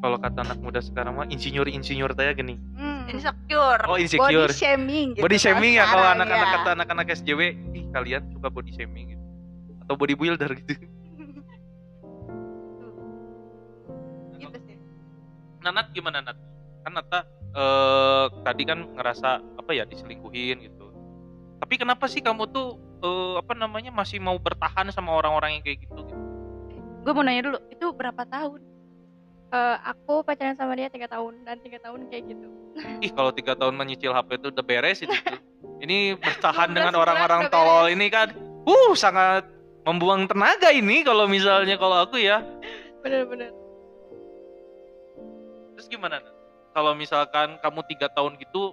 kalau 0.00 0.16
kata 0.16 0.42
anak 0.42 0.58
muda 0.58 0.80
sekarang 0.80 1.14
mah 1.14 1.28
insinyur 1.28 1.66
insinyur 1.66 2.10
tanya 2.10 2.32
gini 2.34 2.56
Hmm. 2.74 3.04
Insecure. 3.08 3.82
oh 3.84 3.92
body 3.92 4.02
insecure 4.04 4.50
shaming 4.50 5.12
gitu 5.12 5.20
body 5.20 5.34
kalau 5.34 5.44
shaming 5.44 5.72
ya 5.74 5.84
kalau 5.84 6.00
sekarang, 6.02 6.16
anak-anak 6.18 6.38
ya. 6.40 6.54
kata 6.56 6.68
anak-anak 6.72 7.06
SJW 7.12 7.40
ih 7.72 7.84
kalian 7.90 8.22
suka 8.30 8.48
body 8.48 8.72
shaming 8.72 9.06
gitu 9.10 9.21
atau 9.92 10.00
body 10.00 10.16
builder 10.16 10.48
gitu 10.56 10.72
gitu 14.40 14.58
sih 14.64 14.80
Nah, 15.62 15.70
Nat 15.70 15.94
gimana 15.94 16.18
Nat? 16.24 16.34
Kan 16.82 16.92
Nata 16.98 17.22
eh, 17.54 18.26
tadi 18.42 18.62
kan 18.66 18.82
ngerasa 18.98 19.38
apa 19.38 19.70
ya 19.70 19.86
diselingkuhin 19.86 20.58
gitu. 20.58 20.90
Tapi 21.62 21.74
kenapa 21.78 22.10
sih 22.10 22.18
kamu 22.18 22.50
tuh 22.50 22.82
eh, 22.98 23.38
apa 23.38 23.54
namanya 23.54 23.94
masih 23.94 24.18
mau 24.18 24.34
bertahan 24.42 24.90
sama 24.90 25.14
orang-orang 25.14 25.54
yang 25.54 25.62
kayak 25.62 25.86
gitu? 25.86 26.02
gitu? 26.02 26.18
Gue 27.06 27.12
mau 27.14 27.22
nanya 27.22 27.46
dulu, 27.46 27.58
itu 27.70 27.86
berapa 27.94 28.26
tahun? 28.26 28.58
Eh, 29.54 29.76
aku 29.86 30.26
pacaran 30.26 30.58
sama 30.58 30.74
dia 30.74 30.90
tiga 30.90 31.06
tahun 31.06 31.46
dan 31.46 31.62
tiga 31.62 31.78
tahun 31.78 32.08
kayak 32.08 32.24
gitu 32.24 32.48
Ih 33.04 33.12
kalau 33.12 33.30
tiga 33.36 33.52
tahun 33.52 33.76
menyicil 33.76 34.10
HP 34.10 34.40
itu 34.40 34.48
udah 34.50 34.64
beres 34.64 34.98
itu. 35.04 35.12
Ini 35.84 36.16
bertahan 36.18 36.72
15 36.72 36.78
dengan 36.78 36.94
orang-orang 36.94 37.50
tolol 37.50 37.90
ini 37.90 38.06
kan, 38.06 38.30
uh 38.62 38.94
sangat 38.94 39.42
membuang 39.82 40.30
tenaga 40.30 40.70
ini 40.70 41.02
kalau 41.02 41.26
misalnya 41.26 41.74
kalau 41.78 42.06
aku 42.06 42.18
ya. 42.18 42.42
bener-bener 43.02 43.50
Terus 45.74 45.86
gimana? 45.90 46.22
Kalau 46.70 46.94
misalkan 46.94 47.58
kamu 47.58 47.80
tiga 47.90 48.06
tahun 48.14 48.38
gitu, 48.38 48.70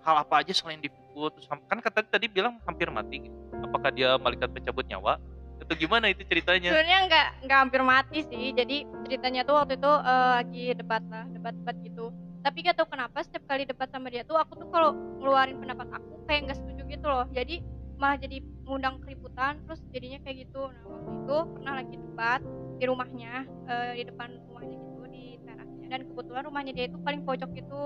hal 0.00 0.24
apa 0.24 0.40
aja 0.40 0.56
selain 0.56 0.80
dipukul? 0.80 1.28
Terus 1.36 1.44
kan 1.68 1.78
kata 1.84 2.00
tadi 2.08 2.32
bilang 2.32 2.56
hampir 2.64 2.88
mati. 2.88 3.28
Gitu. 3.28 3.36
Apakah 3.60 3.92
dia 3.92 4.16
malaikat 4.16 4.48
pencabut 4.48 4.88
nyawa? 4.88 5.20
Atau 5.60 5.76
gimana 5.76 6.08
itu 6.08 6.24
ceritanya? 6.24 6.72
sebenarnya 6.72 6.98
nggak 7.12 7.26
nggak 7.44 7.58
hampir 7.58 7.82
mati 7.84 8.18
sih 8.28 8.52
jadi 8.52 8.88
ceritanya 9.08 9.40
tuh 9.44 9.56
waktu 9.60 9.74
itu 9.76 9.92
eh, 9.92 10.28
lagi 10.40 10.64
debat 10.76 11.02
lah 11.08 11.24
debat-debat 11.32 11.76
gitu 11.80 12.06
tapi 12.46 12.62
gak 12.62 12.78
tau 12.78 12.86
kenapa 12.86 13.26
setiap 13.26 13.42
kali 13.50 13.66
debat 13.66 13.90
sama 13.90 14.06
dia 14.06 14.22
tuh 14.22 14.38
aku 14.38 14.54
tuh 14.54 14.68
kalau 14.70 14.94
ngeluarin 15.18 15.58
pendapat 15.58 15.98
aku 15.98 16.22
kayak 16.30 16.46
nggak 16.46 16.58
setuju 16.62 16.82
gitu 16.86 17.06
loh 17.10 17.26
jadi 17.34 17.58
malah 17.96 18.18
jadi 18.20 18.44
ngundang 18.68 19.00
keributan 19.00 19.60
terus 19.64 19.80
jadinya 19.90 20.18
kayak 20.22 20.48
gitu. 20.48 20.68
Nah 20.68 20.88
waktu 20.92 21.10
itu 21.24 21.36
pernah 21.56 21.74
lagi 21.80 21.94
debat 21.96 22.40
di 22.76 22.84
rumahnya 22.84 23.32
eh, 23.68 23.90
di 23.96 24.04
depan 24.08 24.28
rumahnya 24.52 24.76
gitu 24.76 25.02
di 25.08 25.24
terasnya. 25.44 25.86
Dan 25.88 26.00
kebetulan 26.12 26.42
rumahnya 26.44 26.72
dia 26.76 26.84
itu 26.92 26.98
paling 27.00 27.22
pojok 27.24 27.50
gitu. 27.56 27.82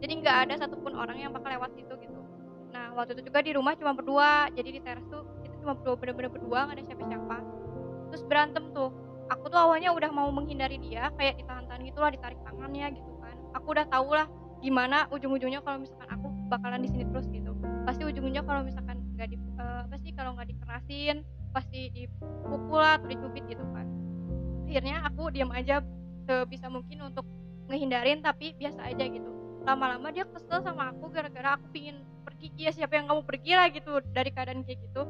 Jadi 0.00 0.12
nggak 0.24 0.36
ada 0.48 0.54
satupun 0.64 0.96
orang 0.96 1.20
yang 1.20 1.30
bakal 1.36 1.52
lewat 1.52 1.76
situ 1.76 1.92
gitu. 2.00 2.20
Nah 2.72 2.96
waktu 2.96 3.20
itu 3.20 3.28
juga 3.28 3.38
di 3.44 3.52
rumah 3.52 3.76
cuma 3.76 3.92
berdua. 3.92 4.48
Jadi 4.56 4.68
di 4.76 4.80
teras 4.80 5.04
tuh 5.12 5.28
kita 5.44 5.54
cuma 5.60 5.76
berdua 5.76 5.94
bener-bener 6.00 6.30
berdua 6.32 6.58
nggak 6.68 6.76
ada 6.80 6.84
siapa-siapa. 6.88 7.36
Terus 8.10 8.22
berantem 8.24 8.64
tuh. 8.72 8.90
Aku 9.30 9.46
tuh 9.46 9.62
awalnya 9.62 9.94
udah 9.94 10.10
mau 10.10 10.26
menghindari 10.34 10.82
dia 10.82 11.06
kayak 11.14 11.38
ditahan-tahan 11.38 11.86
gitu 11.86 12.02
lah 12.02 12.10
ditarik 12.10 12.40
tangannya 12.42 12.98
gitu 12.98 13.12
kan. 13.22 13.36
Aku 13.54 13.76
udah 13.76 13.86
tahu 13.86 14.10
lah 14.10 14.26
gimana 14.58 15.06
ujung-ujungnya 15.14 15.62
kalau 15.62 15.86
misalkan 15.86 16.08
aku 16.10 16.26
bakalan 16.50 16.82
di 16.82 16.90
sini 16.90 17.04
terus 17.06 17.30
gitu. 17.30 17.54
Pasti 17.86 18.02
ujung-ujungnya 18.02 18.42
kalau 18.42 18.66
misalkan 18.66 18.89
eh, 19.60 19.78
apa 19.84 19.96
sih 20.00 20.12
kalau 20.16 20.32
nggak 20.34 20.48
dikerasin 20.48 21.20
pasti 21.50 21.90
dipukul 21.92 22.80
atau 22.80 23.06
dicubit 23.10 23.44
gitu 23.50 23.62
kan. 23.74 23.86
Akhirnya 24.70 25.02
aku 25.02 25.34
diam 25.34 25.50
aja 25.50 25.82
sebisa 26.24 26.70
mungkin 26.70 27.10
untuk 27.10 27.26
ngehindarin 27.66 28.22
tapi 28.22 28.54
biasa 28.54 28.86
aja 28.86 29.04
gitu. 29.06 29.30
Lama-lama 29.66 30.08
dia 30.14 30.24
kesel 30.24 30.62
sama 30.62 30.94
aku 30.94 31.10
gara-gara 31.10 31.58
aku 31.58 31.66
pingin 31.74 32.06
pergi. 32.22 32.54
Ya 32.54 32.70
siapa 32.70 32.96
yang 32.96 33.10
kamu 33.10 33.22
pergi 33.26 33.52
lah 33.58 33.68
gitu 33.74 33.98
dari 34.14 34.30
keadaan 34.30 34.62
kayak 34.62 34.78
gitu. 34.78 35.02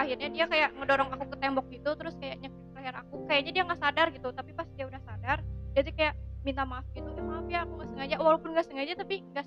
Akhirnya 0.00 0.28
dia 0.32 0.44
kayak 0.48 0.70
ngedorong 0.80 1.12
aku 1.12 1.24
ke 1.28 1.36
tembok 1.36 1.66
gitu 1.68 1.90
terus 1.94 2.16
kayak 2.16 2.40
nyekik 2.40 2.64
leher 2.72 2.96
aku. 2.96 3.28
Kayaknya 3.28 3.50
dia 3.52 3.62
nggak 3.68 3.80
sadar 3.84 4.06
gitu 4.16 4.28
tapi 4.32 4.50
pas 4.56 4.68
dia 4.72 4.84
udah 4.88 5.00
sadar 5.04 5.38
dia 5.72 5.80
tuh 5.84 5.94
kayak 5.96 6.14
minta 6.42 6.64
maaf 6.64 6.88
gitu. 6.96 7.08
Eh 7.12 7.24
maaf 7.24 7.46
ya 7.52 7.68
aku 7.68 7.72
nggak 7.78 7.90
sengaja. 7.92 8.14
Walaupun 8.16 8.48
nggak 8.56 8.66
sengaja 8.66 8.92
tapi 8.96 9.14
nggak 9.28 9.46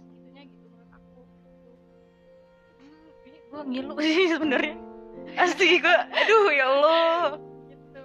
gue 3.56 3.64
ngilu 3.72 3.96
sih 4.04 4.28
sebenarnya. 4.36 4.76
Asli 5.40 5.80
gue 5.80 5.98
aduh 6.12 6.48
ya 6.52 6.66
allah. 6.68 7.24
Gitu. 7.72 8.04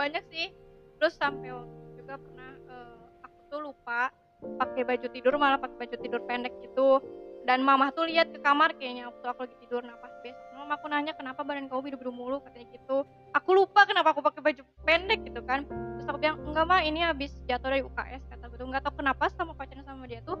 Banyak 0.00 0.24
sih. 0.32 0.48
Terus 0.96 1.14
sampai 1.20 1.52
juga 1.94 2.16
pernah 2.16 2.50
eh, 2.56 2.96
aku 3.22 3.38
tuh 3.52 3.60
lupa 3.68 4.08
pakai 4.38 4.82
baju 4.86 5.06
tidur 5.10 5.34
malah 5.36 5.60
pakai 5.60 5.76
baju 5.86 5.96
tidur 6.00 6.20
pendek 6.24 6.54
gitu. 6.64 7.04
Dan 7.44 7.64
mama 7.64 7.88
tuh 7.96 8.04
lihat 8.04 8.28
ke 8.28 8.40
kamar 8.44 8.76
kayaknya 8.76 9.08
waktu 9.08 9.24
aku 9.28 9.40
lagi 9.44 9.56
tidur. 9.64 9.84
Nah 9.84 9.96
pas 10.00 10.12
besok 10.24 10.48
mama 10.56 10.76
aku 10.76 10.88
nanya 10.88 11.12
kenapa 11.12 11.44
badan 11.44 11.68
kamu 11.68 11.92
biru-biru 11.92 12.12
mulu? 12.12 12.40
Katanya 12.44 12.66
gitu. 12.72 13.04
Aku 13.36 13.50
lupa 13.52 13.84
kenapa 13.84 14.16
aku 14.16 14.24
pakai 14.24 14.40
baju 14.40 14.62
pendek 14.84 15.20
gitu 15.28 15.40
kan. 15.44 15.68
Terus 15.68 16.06
aku 16.08 16.18
bilang 16.20 16.40
enggak 16.44 16.64
mah 16.64 16.80
ini 16.84 17.04
habis 17.04 17.32
jatuh 17.48 17.72
dari 17.72 17.84
UKS 17.84 18.24
kata 18.28 18.48
gitu 18.58 18.66
nggak 18.66 18.82
tahu 18.82 18.94
kenapa 18.98 19.30
sama 19.38 19.54
pacaran 19.54 19.86
sama 19.86 20.02
dia 20.10 20.18
tuh 20.26 20.34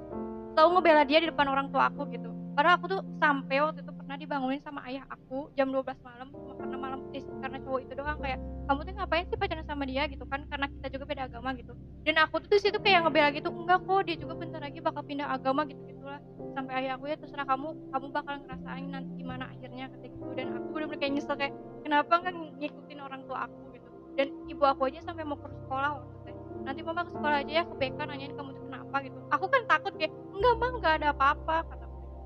selalu 0.58 0.68
ngebela 0.74 1.02
dia 1.06 1.22
di 1.22 1.30
depan 1.30 1.46
orang 1.46 1.70
tua 1.70 1.86
aku 1.86 2.02
gitu 2.10 2.34
padahal 2.58 2.74
aku 2.74 2.86
tuh 2.90 3.00
sampai 3.22 3.62
waktu 3.62 3.86
itu 3.86 3.92
pernah 3.94 4.16
dibangunin 4.18 4.58
sama 4.66 4.82
ayah 4.90 5.06
aku 5.06 5.46
jam 5.54 5.70
12 5.70 5.94
malam 6.02 6.26
cuma 6.34 6.58
karena 6.58 6.74
malam 6.74 7.00
eh, 7.14 7.22
karena 7.38 7.58
cowok 7.62 7.80
itu 7.86 7.92
doang 7.94 8.18
kayak 8.18 8.42
kamu 8.66 8.80
tuh 8.82 8.94
ngapain 8.98 9.24
sih 9.30 9.38
pacaran 9.38 9.62
sama 9.62 9.84
dia? 9.86 10.02
gitu 10.10 10.26
kan 10.26 10.42
karena 10.50 10.66
kita 10.66 10.86
juga 10.90 11.04
beda 11.06 11.22
agama 11.30 11.54
gitu. 11.54 11.72
Dan 12.02 12.18
aku 12.18 12.42
tuh 12.42 12.58
situ 12.58 12.76
kayak 12.82 13.06
ngebela 13.06 13.30
gitu 13.30 13.48
enggak 13.54 13.78
kok 13.86 14.00
dia 14.10 14.16
juga 14.18 14.34
bentar 14.36 14.60
lagi 14.60 14.78
bakal 14.82 15.02
pindah 15.06 15.28
agama 15.30 15.62
gitu 15.70 15.78
gitulah. 15.86 16.18
Sampai 16.58 16.82
ayah 16.82 16.98
aku 16.98 17.06
ya 17.06 17.16
terserah 17.16 17.46
kamu 17.46 17.68
kamu 17.94 18.06
bakal 18.10 18.34
ngerasain 18.42 18.88
nanti 18.90 19.10
gimana 19.22 19.44
akhirnya 19.54 19.86
ketika 19.94 20.18
itu 20.18 20.32
dan 20.34 20.46
aku 20.58 20.66
bener-bener 20.74 20.98
kayak 20.98 21.12
nyesel 21.14 21.36
kayak 21.38 21.54
kenapa 21.86 22.12
nggak 22.18 22.34
ngikutin 22.58 22.98
orang 22.98 23.20
tua 23.30 23.38
aku? 23.46 23.58
gitu. 23.70 23.88
Dan 24.18 24.26
ibu 24.50 24.64
aku 24.66 24.82
aja 24.90 24.98
sampai 25.06 25.22
mau 25.22 25.38
ke 25.38 25.46
sekolah 25.46 25.90
waktu 25.94 26.34
itu 26.34 26.42
nanti 26.66 26.80
mama 26.82 27.06
ke 27.06 27.12
sekolah 27.14 27.38
aja 27.38 27.52
ya 27.54 27.64
ke 27.64 27.74
BK 27.78 27.98
nanyain 28.02 28.34
kamu 28.34 28.50
tuh 28.50 28.64
kenapa 28.66 28.96
gitu. 29.06 29.18
Aku 29.30 29.46
kan 29.46 29.62
takut 29.70 29.92
kayak 29.94 30.12
enggak 30.34 30.54
mah 30.58 30.70
nggak 30.76 30.94
ada 31.00 31.08
apa-apa 31.14 31.56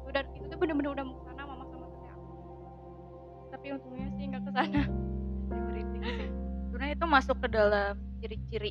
gitu. 0.02 0.10
dan 0.10 0.24
itu 0.34 0.44
tuh 0.50 0.58
bener-bener 0.58 0.90
udah 0.98 1.04
mau 1.06 1.14
ke 1.14 1.22
sana 1.30 1.42
mama 1.46 1.64
sama 1.70 1.86
tante 1.86 2.08
aku. 2.10 2.32
Tapi 3.54 3.66
untungnya 3.78 4.06
sih 4.18 4.24
nggak 4.26 4.42
ke 4.42 4.50
sana 4.50 4.80
sih. 5.72 5.82
Sebenarnya 6.68 6.92
itu 6.98 7.06
masuk 7.06 7.36
ke 7.38 7.48
dalam 7.48 7.94
ciri-ciri 8.18 8.70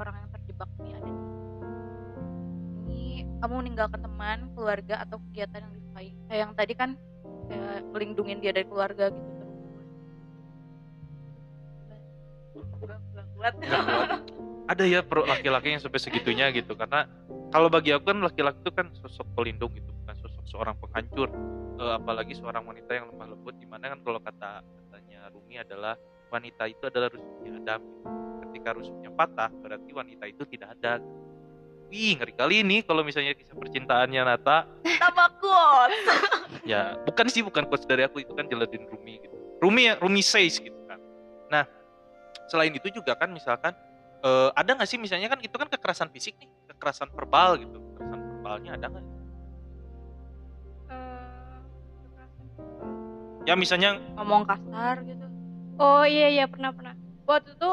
orang 0.00 0.14
yang 0.24 0.30
terjebak 0.32 0.70
nih 0.80 0.92
ada 0.96 1.10
ini 2.88 3.28
kamu 3.44 3.54
meninggalkan 3.60 4.00
teman 4.00 4.38
keluarga 4.56 5.04
atau 5.04 5.20
kegiatan 5.28 5.60
yang 5.60 5.72
disukai 5.76 6.08
kayak 6.26 6.40
yang 6.40 6.52
tadi 6.56 6.72
kan 6.72 6.90
kayak 7.52 7.84
melindungin 7.92 8.40
dia 8.40 8.56
dari 8.56 8.64
keluarga 8.64 9.12
gitu 9.12 9.42
nggak 12.82 13.26
kuat. 13.36 13.54
Ada 14.70 14.84
ya 14.86 15.00
pro 15.02 15.26
laki-laki 15.26 15.74
yang 15.74 15.82
sampai 15.82 16.00
segitunya 16.00 16.48
gitu. 16.54 16.78
Karena 16.78 17.04
kalau 17.50 17.68
bagi 17.68 17.90
aku 17.92 18.14
kan 18.14 18.18
laki-laki 18.22 18.58
itu 18.62 18.72
kan 18.72 18.86
sosok 18.94 19.26
pelindung 19.34 19.74
gitu 19.74 19.90
bukan 20.02 20.16
seorang 20.44 20.76
penghancur 20.78 21.30
Eh, 21.82 21.94
apalagi 21.98 22.36
seorang 22.38 22.62
wanita 22.62 22.94
yang 22.94 23.10
lemah 23.10 23.34
lembut 23.34 23.58
di 23.58 23.66
mana 23.66 23.90
kan 23.90 23.98
kalau 24.06 24.22
kata 24.22 24.62
katanya 24.62 25.26
Rumi 25.34 25.58
adalah 25.58 25.98
wanita 26.30 26.70
itu 26.70 26.84
adalah 26.86 27.10
rusuknya 27.10 27.58
Adam. 27.58 27.80
Ketika 28.46 28.70
rusuknya 28.78 29.10
patah 29.10 29.50
berarti 29.50 29.90
wanita 29.90 30.24
itu 30.30 30.42
tidak 30.46 30.78
ada. 30.78 31.02
Wih 31.90 32.14
ngeri 32.16 32.34
kali 32.38 32.62
ini 32.62 32.86
kalau 32.86 33.02
misalnya 33.02 33.34
kisah 33.34 33.58
percintaannya 33.58 34.20
Nata. 34.22 34.68
Tambah 34.86 35.28
kuat 35.42 35.90
ya 36.62 36.94
bukan 37.02 37.26
sih 37.26 37.42
bukan 37.42 37.66
quotes 37.66 37.82
dari 37.90 38.06
aku 38.06 38.22
itu 38.22 38.30
kan 38.36 38.46
jeladin 38.46 38.86
Rumi 38.86 39.18
gitu. 39.18 39.36
Rumi 39.58 39.90
ya 39.90 39.98
Rumi 39.98 40.22
says 40.22 40.62
gitu 40.62 40.78
kan. 40.86 41.02
Nah 41.50 41.66
selain 42.46 42.70
itu 42.70 42.94
juga 42.94 43.18
kan 43.18 43.32
misalkan 43.34 43.74
eh, 44.22 44.50
ada 44.54 44.70
nggak 44.76 44.86
sih 44.86 45.02
misalnya 45.02 45.32
kan 45.32 45.42
itu 45.42 45.56
kan 45.56 45.66
kekerasan 45.66 46.14
fisik 46.14 46.38
nih 46.38 46.46
kekerasan 46.70 47.10
verbal 47.10 47.58
gitu. 47.58 47.80
Kekerasan 47.96 48.20
verbalnya 48.22 48.70
ada 48.78 48.86
nggak 48.86 49.21
ya 53.48 53.54
misalnya 53.58 53.98
ngomong 54.18 54.46
kasar 54.46 55.02
gitu 55.06 55.22
Oh 55.80 56.04
iya 56.04 56.28
iya 56.28 56.44
pernah 56.46 56.70
pernah. 56.70 56.94
Waktu 57.24 57.56
itu 57.56 57.70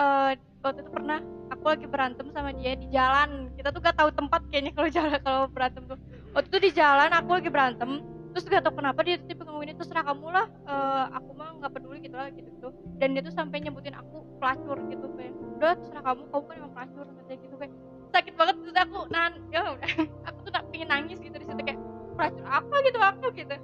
eh 0.00 0.32
waktu 0.64 0.78
itu 0.82 0.90
pernah 0.90 1.18
aku 1.52 1.64
lagi 1.68 1.86
berantem 1.86 2.26
sama 2.32 2.50
dia 2.56 2.72
di 2.74 2.88
jalan. 2.88 3.52
Kita 3.54 3.68
tuh 3.70 3.80
gak 3.84 3.96
tahu 4.00 4.10
tempat 4.16 4.40
kayaknya 4.48 4.72
kalau 4.72 4.88
jalan 4.88 5.18
kalau 5.20 5.42
berantem 5.52 5.82
tuh. 5.84 5.98
Waktu 6.32 6.48
itu 6.50 6.58
di 6.58 6.70
jalan 6.74 7.10
aku 7.12 7.30
lagi 7.36 7.50
berantem. 7.52 8.02
Terus 8.32 8.44
gak 8.50 8.64
tahu 8.64 8.80
kenapa 8.80 9.00
dia 9.04 9.20
tuh 9.20 9.28
tipe 9.28 9.42
ngomongin 9.44 9.76
itu 9.76 9.80
terserah 9.84 10.04
kamu 10.04 10.26
lah. 10.32 10.46
eh, 10.48 11.04
aku 11.12 11.30
mah 11.36 11.48
nggak 11.60 11.72
peduli 11.76 11.98
gitu 12.04 12.16
lah 12.16 12.28
gitu 12.32 12.48
gitu. 12.50 12.68
Dan 13.00 13.08
dia 13.14 13.22
tuh 13.24 13.34
sampai 13.36 13.56
nyebutin 13.62 13.94
aku 13.96 14.16
pelacur 14.40 14.76
gitu 14.88 15.06
kayak. 15.16 15.32
Udah 15.60 15.72
terserah 15.76 16.02
kamu, 16.02 16.22
kamu 16.32 16.42
kan 16.48 16.54
emang 16.56 16.72
pelacur 16.72 17.04
kayak 17.28 17.40
gitu 17.44 17.54
kayak 17.60 17.72
sakit 18.16 18.34
banget 18.38 18.54
terus 18.64 18.76
aku 18.80 18.98
nahan 19.12 19.32
ya 19.52 19.62
aku 20.28 20.38
tuh 20.48 20.52
tak 20.56 20.64
pingin 20.72 20.88
nangis 20.88 21.18
gitu 21.20 21.36
di 21.36 21.44
situ 21.44 21.62
kayak 21.68 21.80
pelacur 22.16 22.44
apa 22.48 22.74
gitu 22.86 22.98
aku 23.02 23.26
gitu 23.36 23.56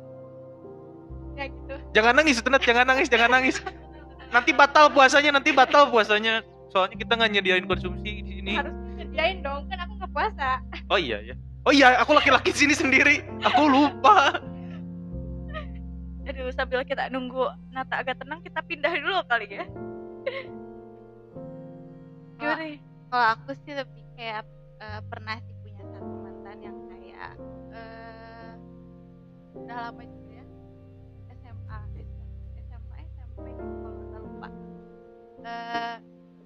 ya 1.36 1.44
gitu. 1.48 1.74
Jangan 1.96 2.12
nangis 2.18 2.40
Tenat 2.42 2.62
jangan 2.64 2.84
nangis 2.88 3.08
jangan 3.08 3.30
nangis. 3.32 3.56
Nanti 4.32 4.50
batal 4.56 4.88
puasanya 4.92 5.30
nanti 5.36 5.50
batal 5.52 5.92
puasanya. 5.92 6.40
Soalnya 6.72 6.96
kita 6.96 7.12
nggak 7.20 7.30
nyediain 7.36 7.66
konsumsi 7.68 8.24
di 8.24 8.40
sini. 8.40 8.52
Harus 8.56 8.72
disediain 8.92 9.44
dong 9.44 9.68
kan 9.68 9.84
aku 9.84 9.92
nggak 10.00 10.12
puasa. 10.12 10.60
Oh 10.88 10.96
iya 10.96 11.20
ya 11.20 11.36
oh 11.66 11.72
iya 11.72 11.98
aku 12.02 12.12
laki-laki 12.14 12.50
sini 12.50 12.74
sendiri. 12.74 13.22
Aku 13.42 13.70
lupa. 13.70 14.38
Aduh, 16.22 16.54
sambil 16.54 16.86
kita 16.86 17.10
nunggu 17.10 17.50
Nata 17.74 17.98
agak 17.98 18.22
tenang, 18.22 18.38
kita 18.46 18.62
pindah 18.62 18.94
dulu 18.94 19.26
kali 19.26 19.58
ya. 19.58 19.66
Gimana 22.38 22.64
kalau 23.10 23.26
aku 23.38 23.50
sih 23.66 23.74
lebih 23.74 24.02
kayak 24.14 24.46
eh, 24.78 25.00
pernah 25.10 25.36
sih 25.42 25.54
punya 25.66 25.82
satu 25.82 26.14
mantan 26.22 26.58
yang 26.62 26.78
kayak 26.90 27.30
eh, 27.74 28.50
udah 29.58 29.78
lama 29.90 30.02
Eh, 35.42 35.96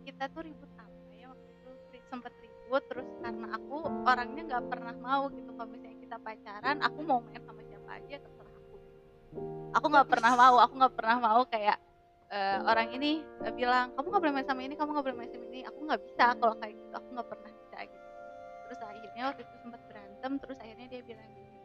kita 0.09 0.25
tuh 0.33 0.43
ribut 0.49 0.71
apa 0.81 1.13
ya? 1.13 1.29
Waktu 1.29 1.49
itu 1.53 1.71
sempet 2.09 2.33
ribut 2.41 2.83
terus 2.89 3.09
karena 3.21 3.47
aku 3.53 3.77
orangnya 4.09 4.43
nggak 4.49 4.65
pernah 4.73 4.95
mau 4.97 5.29
gitu. 5.29 5.53
Kalau 5.53 5.69
misalnya 5.69 5.99
kita 6.01 6.17
pacaran 6.17 6.77
aku 6.81 6.99
mau 7.05 7.21
main 7.21 7.43
sama 7.45 7.61
siapa 7.69 7.91
aja 8.01 8.17
terserah 8.25 8.55
aku. 8.57 8.77
Aku 9.77 9.87
nggak 9.93 10.09
pernah 10.09 10.33
mau 10.33 10.57
aku 10.65 10.75
nggak 10.81 10.95
pernah 10.97 11.17
mau 11.21 11.41
kayak 11.45 11.77
eh, 12.33 12.59
orang 12.65 12.89
ini 12.97 13.21
eh, 13.45 13.53
bilang 13.53 13.93
kamu 13.93 14.07
nggak 14.09 14.23
boleh 14.25 14.35
main 14.41 14.49
sama 14.49 14.61
ini 14.65 14.75
kamu 14.81 14.91
nggak 14.97 15.07
boleh 15.13 15.19
main 15.21 15.31
sama 15.31 15.45
ini. 15.53 15.61
Aku 15.69 15.79
nggak 15.85 16.01
bisa 16.01 16.25
kalau 16.41 16.55
kayak 16.57 16.75
gitu 16.81 16.95
aku 16.97 17.09
nggak 17.13 17.29
pernah 17.29 17.51
bisa 17.53 17.79
gitu. 17.85 18.09
Terus 18.67 18.81
akhirnya 18.81 19.23
waktu 19.29 19.43
itu 19.45 19.55
sempat 19.61 19.81
berantem 19.85 20.33
terus 20.41 20.59
akhirnya 20.65 20.87
dia 20.89 21.01
bilang 21.05 21.29
gini 21.37 21.61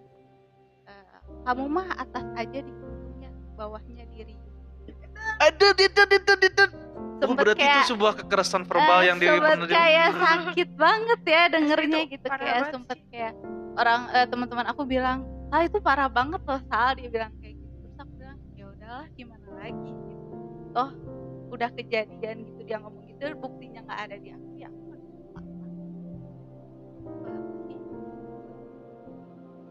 "Eh, 0.84 1.20
kamu 1.48 1.64
mah 1.72 1.88
atas 1.96 2.28
aja 2.36 2.60
dikurungnya 2.60 3.32
bawahnya 3.56 4.04
diri 4.12 4.36
ada 5.42 5.68
itu 5.74 6.02
itu 6.08 6.34
itu 6.40 6.64
oh, 7.22 7.34
berarti 7.34 7.58
kayak- 7.58 7.76
itu 7.78 7.92
sebuah 7.92 8.14
kekerasan 8.16 8.64
verbal 8.64 9.00
Eh, 9.00 9.06
yang 9.06 9.18
dia 9.18 9.30
sempet 9.32 9.50
pernah 9.52 9.68
kayak 9.68 10.08
sakit 10.14 10.70
banget 10.76 11.20
ya 11.26 11.42
dengernya 11.50 12.00
Itu 12.00 12.12
gitu 12.12 12.28
kayak 12.28 12.42
banget 12.42 12.72
sempet 12.72 12.98
sih. 12.98 13.08
kayak 13.10 13.34
orang 13.74 14.02
eh, 14.12 14.26
teman-teman 14.26 14.66
aku 14.68 14.82
bilang 14.86 15.20
ah 15.50 15.62
itu 15.62 15.78
parah 15.80 16.08
banget 16.08 16.42
loh 16.42 16.62
Sal 16.66 16.96
dia 16.96 17.10
bilang 17.10 17.32
kayak 17.38 17.56
gitu 17.56 17.76
terus 17.82 17.98
aku 17.98 18.12
bilang 18.16 18.38
ya 18.54 18.66
udahlah 18.68 19.06
gimana 19.14 19.48
lagi 19.54 19.92
gitu 19.92 20.26
toh 20.72 20.90
udah 21.52 21.70
kejadian 21.76 22.38
gitu 22.46 22.60
dia 22.64 22.78
ngomong 22.80 23.04
gitu 23.06 23.24
buktinya 23.36 23.80
nggak 23.84 24.00
ada 24.02 24.16
di 24.18 24.30
aku 24.30 24.50
ya 24.56 24.70
aku. 24.70 24.90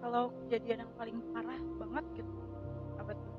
Kalau 0.00 0.32
kejadian 0.42 0.78
yang 0.82 0.92
paling 0.96 1.18
parah 1.30 1.60
banget 1.78 2.04
gitu. 2.16 2.32
Apa 2.98 3.12
tuh? 3.14 3.30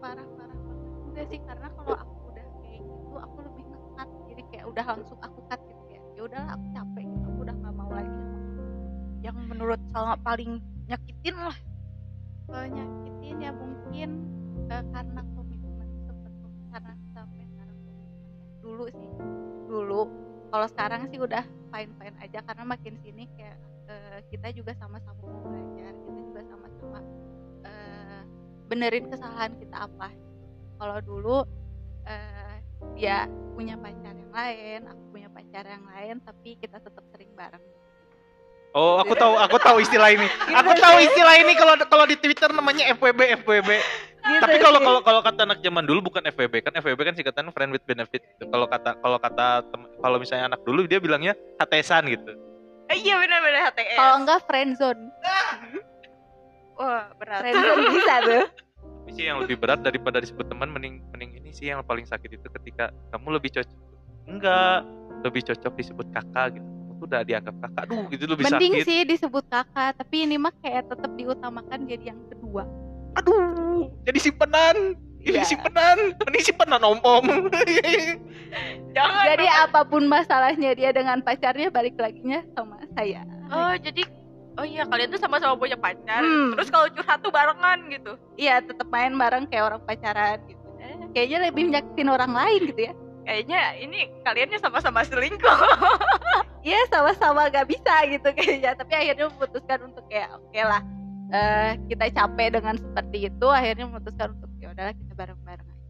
parah 0.00 0.26
parah 0.34 0.58
banget. 0.58 0.88
Enggak 1.06 1.26
sih 1.28 1.40
karena 1.44 1.68
kalau 1.76 1.94
aku 1.94 2.14
udah 2.32 2.46
kayak 2.64 2.80
gitu 2.80 3.14
aku 3.20 3.36
lebih 3.44 3.64
ngekat 3.68 4.08
jadi 4.26 4.42
kayak 4.48 4.64
udah 4.72 4.84
langsung 4.96 5.18
aku 5.20 5.38
cut 5.46 5.60
gitu 5.68 5.84
ya. 5.92 6.00
Ya 6.16 6.20
udahlah 6.24 6.50
aku 6.56 6.66
capek 6.72 7.04
gitu. 7.04 7.24
Aku 7.28 7.38
udah 7.44 7.54
nggak 7.60 7.74
mau 7.76 7.90
lagi 7.92 8.22
yang 9.20 9.36
menurut 9.36 9.80
Salma 9.92 10.16
paling 10.24 10.64
nyakitin 10.88 11.36
lah. 11.36 11.58
Kalau 12.48 12.66
nyakitin 12.72 13.36
ya 13.44 13.52
mungkin 13.52 14.08
uh, 14.72 14.84
karena 14.90 15.20
komitmen 15.36 15.88
sebetulnya 16.08 16.64
karena 16.72 16.92
sampai 17.12 17.44
sekarang 17.44 17.78
dulu 18.64 18.84
sih. 18.88 19.10
Dulu. 19.68 20.02
Kalau 20.50 20.66
sekarang 20.66 21.00
sih 21.12 21.20
udah 21.20 21.44
fine 21.70 21.92
fine 22.00 22.16
aja. 22.18 22.40
Karena 22.42 22.64
makin 22.64 22.96
sini 23.04 23.28
kayak 23.36 23.58
uh, 23.86 24.18
kita 24.32 24.48
juga 24.56 24.72
sama-sama 24.80 25.20
belajar 25.44 25.92
gitu 25.94 26.19
benerin 28.70 29.04
kesalahan 29.04 29.50
kita 29.56 29.84
apa 29.84 30.08
kalau 30.78 31.02
dulu 31.02 31.42
eh, 32.06 32.54
dia 32.94 33.26
punya 33.52 33.74
pacar 33.74 34.14
yang 34.14 34.30
lain 34.30 34.80
aku 34.86 35.02
punya 35.10 35.28
pacar 35.28 35.64
yang 35.66 35.84
lain 35.84 36.22
tapi 36.22 36.54
kita 36.56 36.78
tetap 36.78 37.02
sering 37.10 37.34
bareng 37.34 37.60
Oh, 38.70 39.02
aku 39.02 39.18
tahu, 39.18 39.34
aku 39.34 39.58
tahu 39.58 39.82
istilah 39.82 40.14
ini. 40.14 40.30
Aku 40.62 40.70
Gitu 40.70 40.78
tahu 40.78 40.96
sih. 40.96 41.10
istilah 41.10 41.34
ini 41.36 41.58
kalau 41.58 41.74
kalau 41.90 42.06
di 42.06 42.14
Twitter 42.14 42.46
namanya 42.54 42.86
FWB, 42.94 43.42
FWB. 43.42 43.66
Gitu 43.66 44.38
Tapi 44.38 44.56
kalau 44.62 44.78
sih. 44.78 44.86
kalau 44.86 45.00
kalau 45.02 45.20
kata 45.20 45.42
anak 45.42 45.58
zaman 45.58 45.82
dulu 45.82 46.06
bukan 46.06 46.22
FWB 46.22 46.62
kan 46.62 46.78
FWB 46.78 47.00
kan 47.02 47.14
singkatan 47.18 47.50
friend 47.50 47.74
with 47.74 47.82
benefit. 47.82 48.22
gitu. 48.22 48.46
Kalau 48.46 48.70
kata 48.70 48.94
kalau 48.94 49.18
kata 49.18 49.66
kalau 49.98 50.16
misalnya 50.22 50.54
anak 50.54 50.62
dulu 50.62 50.86
dia 50.86 51.02
bilangnya 51.02 51.34
hatesan 51.58 52.14
gitu. 52.14 52.30
Eh, 52.86 52.98
iya 53.00 53.18
benar-benar 53.18 53.74
HTS. 53.74 53.98
kalau 53.98 54.14
enggak 54.18 54.38
friendzone 54.46 55.02
Wah, 56.80 57.12
berat. 57.14 57.40
friendzone 57.44 57.84
bisa 57.94 58.14
tuh 58.24 58.44
Tapi 58.80 59.10
sih 59.12 59.24
yang 59.26 59.38
lebih 59.38 59.56
berat 59.56 59.80
daripada 59.80 60.16
disebut 60.16 60.48
teman 60.48 60.72
mending 60.72 61.04
mending 61.12 61.36
ini 61.36 61.50
sih 61.52 61.68
yang 61.68 61.84
paling 61.84 62.04
sakit 62.04 62.30
itu 62.32 62.46
ketika 62.56 62.88
kamu 63.12 63.36
lebih 63.36 63.52
cocok 63.52 63.78
enggak 64.24 64.80
lebih 65.20 65.42
cocok 65.44 65.72
disebut 65.76 66.06
kakak 66.10 66.56
gitu. 66.56 66.64
Aku 66.90 67.04
udah 67.04 67.20
dianggap 67.20 67.56
kakak, 67.58 67.84
duh 67.88 68.04
gitu 68.08 68.24
lebih 68.24 68.44
mending 68.44 68.72
sakit. 68.76 68.84
sih 68.84 68.98
disebut 69.04 69.44
kakak 69.46 69.96
tapi 69.96 70.24
ini 70.24 70.36
mah 70.36 70.52
kayak 70.58 70.88
tetap 70.88 71.12
diutamakan 71.14 71.84
jadi 71.84 72.12
yang 72.12 72.20
kedua 72.28 72.64
Aduh, 73.10 73.90
jadi 74.06 74.18
simpenan. 74.22 74.94
Ini 75.20 75.36
Iya. 75.36 75.44
simpenan, 75.44 76.16
ini 76.16 76.38
simpenan 76.40 76.80
om-om. 76.80 77.26
Jangan. 78.96 79.24
jadi 79.28 79.46
dong. 79.46 79.62
apa 79.68 79.80
pun 79.84 80.02
masalahnya 80.06 80.70
dia 80.72 80.90
dengan 80.90 81.20
pacarnya 81.20 81.68
balik 81.68 81.94
laginya 81.94 82.40
sama 82.54 82.80
saya 82.94 83.22
Oh, 83.50 83.74
jadi 83.76 84.06
Oh 84.60 84.66
iya, 84.68 84.84
kalian 84.84 85.08
tuh 85.08 85.20
sama-sama 85.24 85.56
punya 85.56 85.80
pacar. 85.80 86.20
Hmm. 86.20 86.52
Terus 86.52 86.68
kalau 86.68 86.86
curhat 86.92 87.24
tuh 87.24 87.32
barengan 87.32 87.80
gitu. 87.88 88.12
iya 88.36 88.60
tetap 88.60 88.92
main 88.92 89.16
bareng 89.16 89.48
kayak 89.48 89.72
orang 89.72 89.82
pacaran 89.88 90.36
gitu 90.44 90.60
kayaknya 91.14 91.38
lebih 91.50 91.62
nyakitin 91.70 92.08
orang 92.10 92.32
lain 92.32 92.60
gitu 92.72 92.82
ya 92.90 92.94
Kayaknya 93.20 93.60
ini 93.78 94.00
kaliannya 94.26 94.58
sama-sama 94.58 95.06
selingkuh. 95.06 95.58
Iya 96.60 96.76
sama-sama 96.92 97.48
gak 97.48 97.72
bisa 97.72 98.04
gitu 98.04 98.36
kayaknya 98.36 98.76
tapi 98.76 98.92
akhirnya 98.92 99.32
memutuskan 99.32 99.80
untuk 99.80 100.04
kayak 100.12 100.28
oke 100.36 100.60
lah 100.60 100.84
eh, 101.32 101.80
kita 101.88 102.12
capek 102.12 102.60
dengan 102.60 102.76
seperti 102.76 103.32
itu 103.32 103.46
akhirnya 103.48 103.88
memutuskan 103.88 104.36
untuk 104.36 104.52
ya 104.60 104.68
udahlah 104.68 104.92
kita 104.92 105.12
bareng-bareng 105.16 105.64
aja 105.64 105.88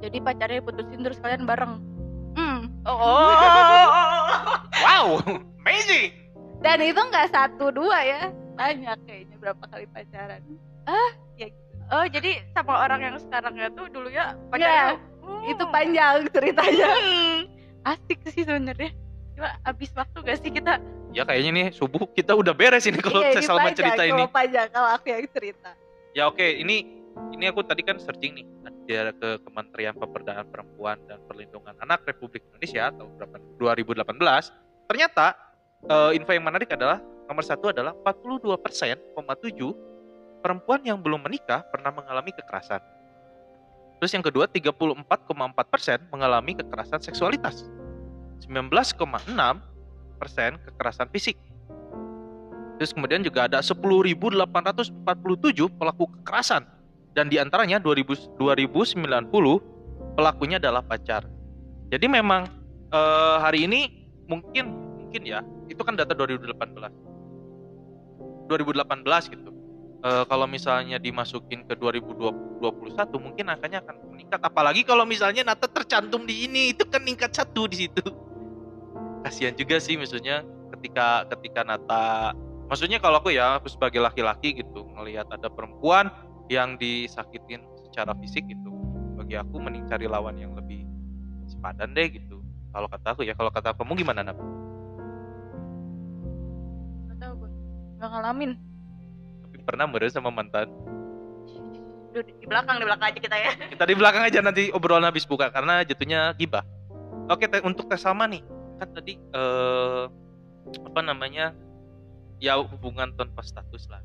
jadi 0.00 0.16
pacarnya 0.24 0.64
diputusin 0.64 1.04
terus 1.04 1.20
kalian 1.20 1.44
bareng. 1.44 1.76
hmm. 2.40 2.88
Oh. 2.88 3.36
wow, 4.80 5.20
amazing. 5.60 6.25
Dan 6.58 6.78
itu 6.80 6.96
nggak 6.98 7.28
satu 7.28 7.68
dua 7.68 7.98
ya 8.00 8.22
banyak 8.54 8.98
kayaknya 9.04 9.36
berapa 9.36 9.64
kali 9.66 9.86
pacaran 9.88 10.40
ah 10.84 11.10
ya 11.34 11.48
gitu 11.48 11.64
Oh, 11.86 12.02
jadi 12.02 12.42
sama 12.50 12.82
orang 12.82 12.98
yang 13.00 13.14
sekarangnya 13.14 13.70
tuh 13.70 13.86
dulu 13.86 14.10
ya 14.10 14.34
pacarnya. 14.50 14.98
Oh. 15.22 15.38
itu 15.46 15.62
panjang 15.68 16.26
ceritanya 16.28 16.90
Hmm. 16.90 17.38
Asik 17.86 18.18
sih 18.26 18.42
sebenarnya. 18.42 18.90
Cuma 19.32 19.54
abis 19.62 19.94
waktu 19.94 20.18
gak 20.18 20.38
sih 20.42 20.50
kita? 20.50 20.82
Ya 21.14 21.22
kayaknya 21.22 21.50
nih 21.54 21.66
subuh 21.70 22.10
kita 22.10 22.34
udah 22.34 22.50
beres 22.50 22.82
ini 22.84 22.98
kalau 22.98 23.22
Iya, 23.22 23.30
saya 23.30 23.38
ini 23.38 23.46
Salma 23.46 23.62
panjang, 23.64 23.78
cerita 23.78 24.02
ini. 24.02 24.10
kalau 24.18 24.30
panjang 24.34 24.66
kalau 24.68 24.88
aku 24.90 25.06
yang 25.06 25.22
cerita 25.30 25.70
Ya 26.10 26.22
oke, 26.26 26.42
ini 26.42 26.76
ini 27.30 27.44
aku 27.46 27.62
tadi 27.62 27.86
kan 27.86 27.96
searching 27.96 28.34
nih 28.34 28.46
dia 28.82 29.06
ke 29.12 29.38
Kementerian 29.40 29.94
Pemberdayaan 29.94 30.46
Perempuan 30.46 30.98
dan 31.06 31.22
Perlindungan 31.22 31.78
Anak 31.78 32.02
Republik 32.02 32.42
Indonesia 32.50 32.90
tahun 32.90 33.10
berapa? 33.14 33.36
2018. 33.58 34.50
Ternyata 34.86 35.38
eh, 35.86 36.10
info 36.18 36.30
yang 36.34 36.46
menarik 36.46 36.70
adalah 36.74 37.02
nomor 37.26 37.42
satu 37.42 37.70
adalah 37.70 37.94
42 38.02 38.58
persen, 38.58 38.96
perempuan 40.42 40.80
yang 40.86 41.02
belum 41.02 41.26
menikah 41.26 41.66
pernah 41.74 41.90
mengalami 41.90 42.30
kekerasan. 42.30 42.78
Terus 43.98 44.12
yang 44.12 44.22
kedua 44.22 44.44
34,4 44.46 45.26
persen 45.66 45.98
mengalami 46.12 46.52
kekerasan 46.54 47.00
seksualitas. 47.00 47.66
19,6 48.44 49.26
persen 50.20 50.60
kekerasan 50.68 51.08
fisik. 51.10 51.34
Terus 52.76 52.92
kemudian 52.92 53.24
juga 53.24 53.48
ada 53.48 53.64
10.847 53.64 54.92
pelaku 55.80 56.04
kekerasan 56.20 56.68
dan 57.16 57.32
di 57.32 57.40
antaranya 57.40 57.80
2000, 57.80 58.36
2090 58.36 59.00
pelakunya 60.12 60.60
adalah 60.60 60.84
pacar. 60.84 61.24
Jadi 61.88 62.06
memang 62.06 62.44
eh, 62.92 63.36
hari 63.40 63.64
ini 63.64 63.88
mungkin 64.28 64.68
mungkin 65.00 65.22
ya 65.24 65.40
itu 65.68 65.82
kan 65.82 65.94
data 65.98 66.14
2018. 66.14 66.50
2018 68.46 69.34
gitu. 69.34 69.50
Eh, 70.06 70.24
kalau 70.30 70.46
misalnya 70.46 71.02
dimasukin 71.02 71.66
ke 71.66 71.74
2021 71.74 73.18
mungkin 73.18 73.50
angkanya 73.50 73.82
akan 73.82 73.96
meningkat 74.14 74.38
apalagi 74.38 74.86
kalau 74.86 75.02
misalnya 75.02 75.42
Nata 75.42 75.66
tercantum 75.66 76.22
di 76.22 76.46
ini 76.46 76.70
itu 76.70 76.86
kan 76.86 77.02
meningkat 77.02 77.34
satu 77.34 77.66
di 77.66 77.86
situ. 77.86 78.04
Kasihan 79.26 79.56
juga 79.58 79.82
sih 79.82 79.98
maksudnya 79.98 80.46
ketika 80.78 81.26
ketika 81.34 81.66
Nata 81.66 82.36
maksudnya 82.70 83.02
kalau 83.02 83.18
aku 83.18 83.34
ya 83.34 83.58
aku 83.58 83.66
sebagai 83.66 83.98
laki-laki 83.98 84.54
gitu 84.54 84.86
melihat 84.94 85.26
ada 85.32 85.50
perempuan 85.50 86.06
yang 86.46 86.78
disakitin 86.78 87.66
secara 87.90 88.14
fisik 88.22 88.46
gitu 88.46 88.70
bagi 89.18 89.34
aku 89.34 89.58
mending 89.58 89.90
cari 89.90 90.06
lawan 90.06 90.38
yang 90.38 90.54
lebih 90.54 90.86
sepadan 91.50 91.90
deh 91.96 92.06
gitu 92.14 92.38
kalau 92.70 92.86
kata 92.86 93.08
aku 93.16 93.26
ya 93.26 93.34
kalau 93.34 93.50
kata 93.50 93.74
kamu 93.74 94.06
gimana 94.06 94.22
Nap? 94.22 94.38
Gak 97.96 98.10
ngalamin. 98.12 98.52
tapi 99.42 99.56
pernah 99.62 99.86
meren 99.88 100.10
sama 100.10 100.28
mantan 100.28 100.68
Duh, 102.12 102.24
di 102.24 102.46
belakang, 102.48 102.80
di 102.80 102.84
belakang 102.88 103.08
aja 103.12 103.20
kita 103.20 103.36
ya. 103.36 103.50
kita 103.76 103.84
di 103.84 103.94
belakang 103.94 104.22
aja 104.24 104.38
nanti 104.40 104.62
obrolan 104.72 105.04
habis 105.04 105.24
buka 105.24 105.48
karena 105.48 105.84
jatuhnya 105.84 106.32
gibah 106.34 106.64
oke 107.28 107.44
te- 107.44 107.60
untuk 107.60 107.88
tes 107.88 108.00
sama 108.00 108.24
nih 108.24 108.40
kan 108.76 108.88
tadi 108.92 109.16
eh 109.16 110.04
apa 110.66 111.00
namanya 111.00 111.52
ya 112.36 112.56
hubungan 112.58 113.12
tanpa 113.16 113.40
status 113.40 113.88
lah 113.88 114.00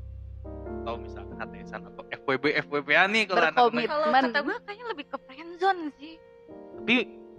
atau 0.82 0.98
misalkan 0.98 1.36
HTSan 1.38 1.82
atau 1.86 2.02
FWB 2.10 2.44
FWB 2.66 2.88
nih 3.12 3.22
kalau 3.30 3.44
anak. 3.46 3.54
Kalau 3.86 4.10
kata 4.10 4.38
gue 4.42 4.56
kayaknya 4.66 4.86
lebih 4.90 5.06
ke 5.06 5.16
friendzone 5.22 5.82
sih. 5.96 6.14
tapi 6.76 6.96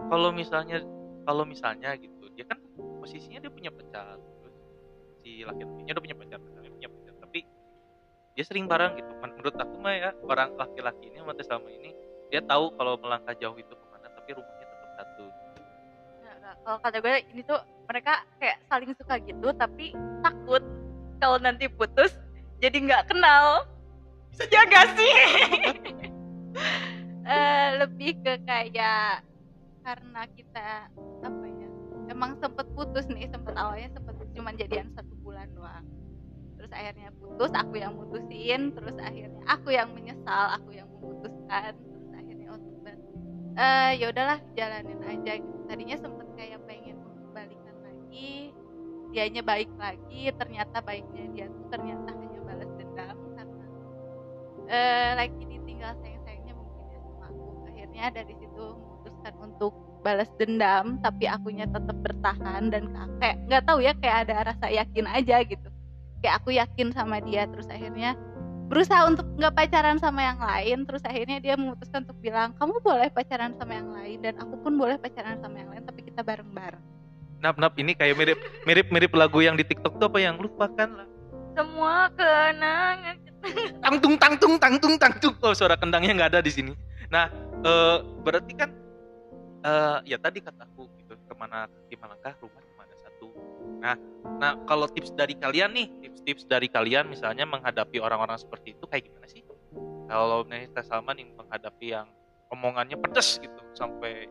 kalau 0.09 0.29
misalnya 0.31 0.77
kalau 1.23 1.43
misalnya 1.43 1.93
gitu 1.99 2.31
dia 2.33 2.47
kan 2.47 2.57
posisinya 2.97 3.43
dia 3.43 3.51
punya 3.51 3.69
pacar 3.69 4.15
si 5.23 5.47
laki-lakinya 5.47 5.91
udah 5.95 6.03
punya 6.03 6.17
pacar 6.19 6.39
misalnya 6.43 6.71
punya 6.75 6.89
pacar 6.91 7.13
tapi 7.23 7.39
dia 8.35 8.43
sering 8.43 8.65
bareng 8.67 8.99
gitu 8.99 9.11
Men- 9.23 9.33
menurut 9.39 9.55
aku 9.55 9.75
mah 9.79 9.93
ya 9.95 10.09
orang 10.27 10.49
laki-laki 10.59 11.07
ini 11.07 11.17
sama 11.23 11.33
selama 11.39 11.69
ini 11.71 11.95
dia 12.27 12.41
tahu 12.43 12.75
kalau 12.75 12.99
melangkah 12.99 13.33
jauh 13.39 13.55
itu 13.55 13.71
ke 13.71 13.85
mana 13.93 14.07
tapi 14.09 14.29
rumahnya 14.35 14.65
tetap 14.65 14.91
satu. 14.99 15.25
Kalau 16.63 16.77
kata 16.79 16.97
gue 16.99 17.15
ini 17.29 17.41
tuh 17.45 17.59
mereka 17.85 18.23
kayak 18.41 18.57
saling 18.67 18.91
suka 18.97 19.15
gitu 19.23 19.47
tapi 19.55 19.93
takut 20.25 20.63
kalau 21.21 21.37
nanti 21.39 21.71
putus 21.71 22.11
jadi 22.59 22.77
nggak 22.83 23.13
kenal. 23.13 23.63
Bisa 24.33 24.45
jaga 24.51 24.81
sih. 24.97 25.13
Eh, 27.23 27.69
lebih 27.79 28.19
ke 28.19 28.35
kayak 28.43 29.23
karena 29.79 30.21
kita 30.35 30.91
apa 31.23 31.45
ya 31.47 31.67
emang 32.11 32.35
sempet 32.43 32.67
putus 32.75 33.07
nih 33.07 33.31
sempet 33.31 33.55
awalnya 33.55 33.87
sempet 33.95 34.12
cuman 34.33 34.53
jadian 34.57 34.89
satu 34.97 35.13
bulan 35.21 35.47
doang. 35.53 35.85
Terus 36.57 36.71
akhirnya 36.73 37.09
putus 37.19 37.51
aku 37.51 37.75
yang 37.75 37.93
mutusin 37.97 38.71
terus 38.71 38.95
akhirnya 38.95 39.43
aku 39.45 39.69
yang 39.75 39.91
menyesal 39.91 40.55
aku 40.55 40.73
yang 40.73 40.87
memutuskan 40.95 41.75
terus 41.75 42.07
akhirnya 42.15 42.47
ber 42.81 42.95
eh 43.59 43.91
ya 43.99 44.05
udahlah 44.09 44.39
jalanin 44.55 44.99
aja 45.03 45.33
gitu. 45.43 45.59
Tadinya 45.67 45.97
sempet 45.99 46.27
kayak 46.39 46.63
pengen 46.65 46.97
balikan 47.35 47.75
lagi 47.83 48.55
dianya 49.11 49.43
baik 49.43 49.69
lagi 49.75 50.31
ternyata 50.33 50.77
baiknya 50.81 51.23
dia 51.35 51.45
tuh 51.51 51.65
ternyata 51.69 52.09
hanya 52.15 52.39
balas 52.47 52.71
dendam 52.79 53.17
karena 53.37 53.65
eh 54.71 55.11
lagi 55.19 55.43
ditinggal 55.45 55.91
sayang-sayangnya 55.99 56.53
mungkin 56.55 56.85
ya 56.89 56.99
sama 57.03 57.25
aku. 57.27 57.47
Akhirnya 57.69 58.03
dari 58.09 58.33
situ 58.39 58.65
memutuskan 58.79 59.33
untuk 59.43 59.73
balas 60.03 60.29
dendam 60.35 60.99
tapi 60.99 61.25
akunya 61.25 61.65
tetap 61.65 61.95
bertahan 62.03 62.69
dan 62.69 62.91
kayak 63.23 63.39
nggak 63.47 63.63
tahu 63.63 63.79
ya 63.79 63.95
kayak 63.97 64.27
ada 64.27 64.53
rasa 64.53 64.67
yakin 64.69 65.07
aja 65.07 65.41
gitu. 65.47 65.67
Kayak 66.19 66.35
aku 66.43 66.49
yakin 66.55 66.91
sama 66.91 67.23
dia 67.23 67.47
terus 67.47 67.67
akhirnya 67.71 68.15
berusaha 68.67 69.05
untuk 69.05 69.27
nggak 69.39 69.53
pacaran 69.53 69.99
sama 69.99 70.23
yang 70.23 70.39
lain 70.39 70.77
terus 70.87 71.03
akhirnya 71.03 71.37
dia 71.43 71.53
memutuskan 71.59 72.07
untuk 72.07 72.17
bilang 72.23 72.55
kamu 72.57 72.79
boleh 72.79 73.07
pacaran 73.11 73.53
sama 73.59 73.73
yang 73.75 73.89
lain 73.91 74.17
dan 74.23 74.33
aku 74.39 74.55
pun 74.59 74.73
boleh 74.75 74.95
pacaran 74.99 75.39
sama 75.39 75.61
yang 75.61 75.69
lain 75.71 75.83
tapi 75.83 75.99
kita 76.03 76.23
bareng-bareng. 76.23 76.83
Nap 77.43 77.59
nap 77.59 77.75
ini 77.75 77.91
kayak 77.91 78.15
mirip 78.15 78.39
mirip 78.63 78.87
mirip 78.91 79.11
lagu 79.15 79.39
yang 79.43 79.59
di 79.59 79.67
TikTok 79.67 79.99
tuh 79.99 80.07
apa 80.07 80.19
yang 80.19 80.39
lupakanlah 80.39 81.07
Semua 81.53 82.09
kenangan. 82.17 83.15
tangtung 83.83 84.15
tangtung 84.15 84.55
tangtung 84.57 84.95
tangtung. 84.95 85.35
Oh 85.43 85.53
suara 85.53 85.75
kendangnya 85.75 86.15
nggak 86.15 86.31
ada 86.33 86.41
di 86.41 86.49
sini. 86.49 86.73
Nah 87.11 87.27
eh, 87.61 87.97
berarti 88.23 88.57
kan 88.57 88.71
eh, 89.63 89.97
ya 90.11 90.17
tadi 90.19 90.43
kataku 90.43 90.91
gitu 90.99 91.15
kemarin 91.31 91.43
mana 91.43 91.59
kaki 91.67 91.95
melangkah 91.99 92.33
rumah 92.39 92.61
cuma 92.63 92.81
ada 92.87 92.97
satu. 93.03 93.27
Nah 93.83 93.95
nah 94.39 94.51
kalau 94.63 94.87
tips 94.87 95.11
dari 95.15 95.35
kalian 95.35 95.75
nih 95.75 95.87
tips-tips 96.03 96.43
dari 96.47 96.67
kalian 96.71 97.11
misalnya 97.11 97.43
menghadapi 97.43 97.99
orang-orang 97.99 98.39
seperti 98.39 98.75
itu 98.75 98.85
kayak 98.87 99.11
gimana 99.11 99.27
sih? 99.27 99.43
Kalau 100.07 100.47
nih 100.47 100.71
Teh 100.71 100.85
Salman 100.85 101.19
yang 101.19 101.35
menghadapi 101.35 101.85
yang 101.91 102.07
omongannya 102.51 102.95
pedas 102.99 103.39
gitu 103.41 103.61
sampai 103.73 104.29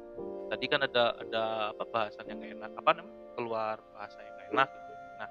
tadi 0.53 0.65
kan 0.69 0.85
ada 0.85 1.17
ada 1.21 1.43
apa 1.75 1.85
bahasan 1.89 2.29
yang 2.29 2.41
enak 2.41 2.73
apa 2.77 2.91
namanya? 2.97 3.21
Keluar 3.33 3.77
bahasa 3.97 4.21
yang 4.21 4.35
gak 4.37 4.49
enak 4.53 4.69
gitu. 4.69 4.93
nah 5.17 5.29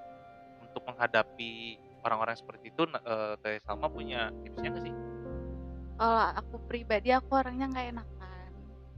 untuk 0.65 0.81
menghadapi 0.89 1.53
orang-orang 2.01 2.33
seperti 2.33 2.73
itu 2.73 2.83
nah, 2.89 3.01
eh, 3.05 3.33
Teh 3.41 3.57
Salma 3.65 3.89
punya 3.89 4.33
tipsnya 4.41 4.69
nggak 4.73 4.85
sih? 4.85 4.95
Kalau 6.01 6.25
aku 6.33 6.55
pribadi 6.65 7.09
aku 7.13 7.29
orangnya 7.37 7.69
nggak 7.69 7.87
enakan 7.93 8.20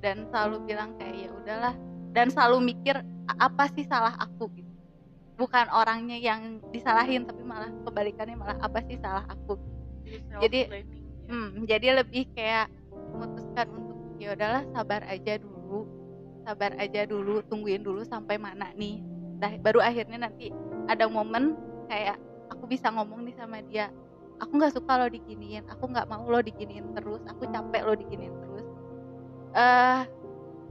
dan 0.04 0.28
selalu 0.28 0.68
bilang 0.68 0.92
kayak 1.00 1.16
ya 1.16 1.30
udahlah. 1.32 1.76
Dan 2.13 2.28
selalu 2.30 2.76
mikir 2.76 3.00
"A- 3.32 3.48
apa 3.50 3.72
sih 3.72 3.88
salah 3.88 4.13
aku? 4.20 4.52
Gitu. 4.54 4.70
Bukan 5.39 5.66
orangnya 5.74 6.20
yang 6.20 6.62
disalahin 6.70 7.26
tapi 7.26 7.42
malah 7.42 7.72
kebalikannya 7.88 8.38
malah 8.38 8.58
apa 8.60 8.84
sih 8.86 9.00
salah 9.02 9.24
aku? 9.32 9.56
Jadi, 10.44 10.68
self-blaming 10.68 11.02
ya. 11.08 11.32
hmm, 11.32 11.50
jadi 11.66 11.88
lebih 12.04 12.24
kayak 12.36 12.68
memutuskan 13.16 13.68
untuk 13.72 13.98
ya 14.20 14.36
udahlah 14.36 14.63
sabar 14.76 15.02
aja 15.10 15.39
dulu 15.42 15.88
sabar 16.44 16.76
aja 16.76 17.08
dulu 17.08 17.39
tungguin 17.48 17.82
dulu 17.82 18.04
sampai 18.04 18.36
mana 18.38 18.70
nih. 18.76 19.00
Dah- 19.42 19.58
baru 19.63 19.80
akhirnya 19.82 20.28
nanti 20.30 20.52
ada 20.86 21.08
momen 21.08 21.56
kayak 21.88 22.20
aku 22.52 22.68
bisa 22.70 22.92
ngomong 22.94 23.26
nih 23.26 23.36
sama 23.39 23.63
dia 23.66 23.89
aku 24.38 24.60
nggak 24.60 24.76
suka 24.76 24.94
lo 25.00 25.08
diginiin 25.10 25.63
aku 25.72 25.89
nggak 25.89 26.08
mau 26.12 26.24
lo 26.28 26.39
diginiin 26.44 26.94
terus 26.94 27.24
aku 27.26 27.48
capek 27.50 27.82
lo 27.88 27.94
diginiin 27.96 28.34
terus 28.44 28.53
eh 29.54 30.02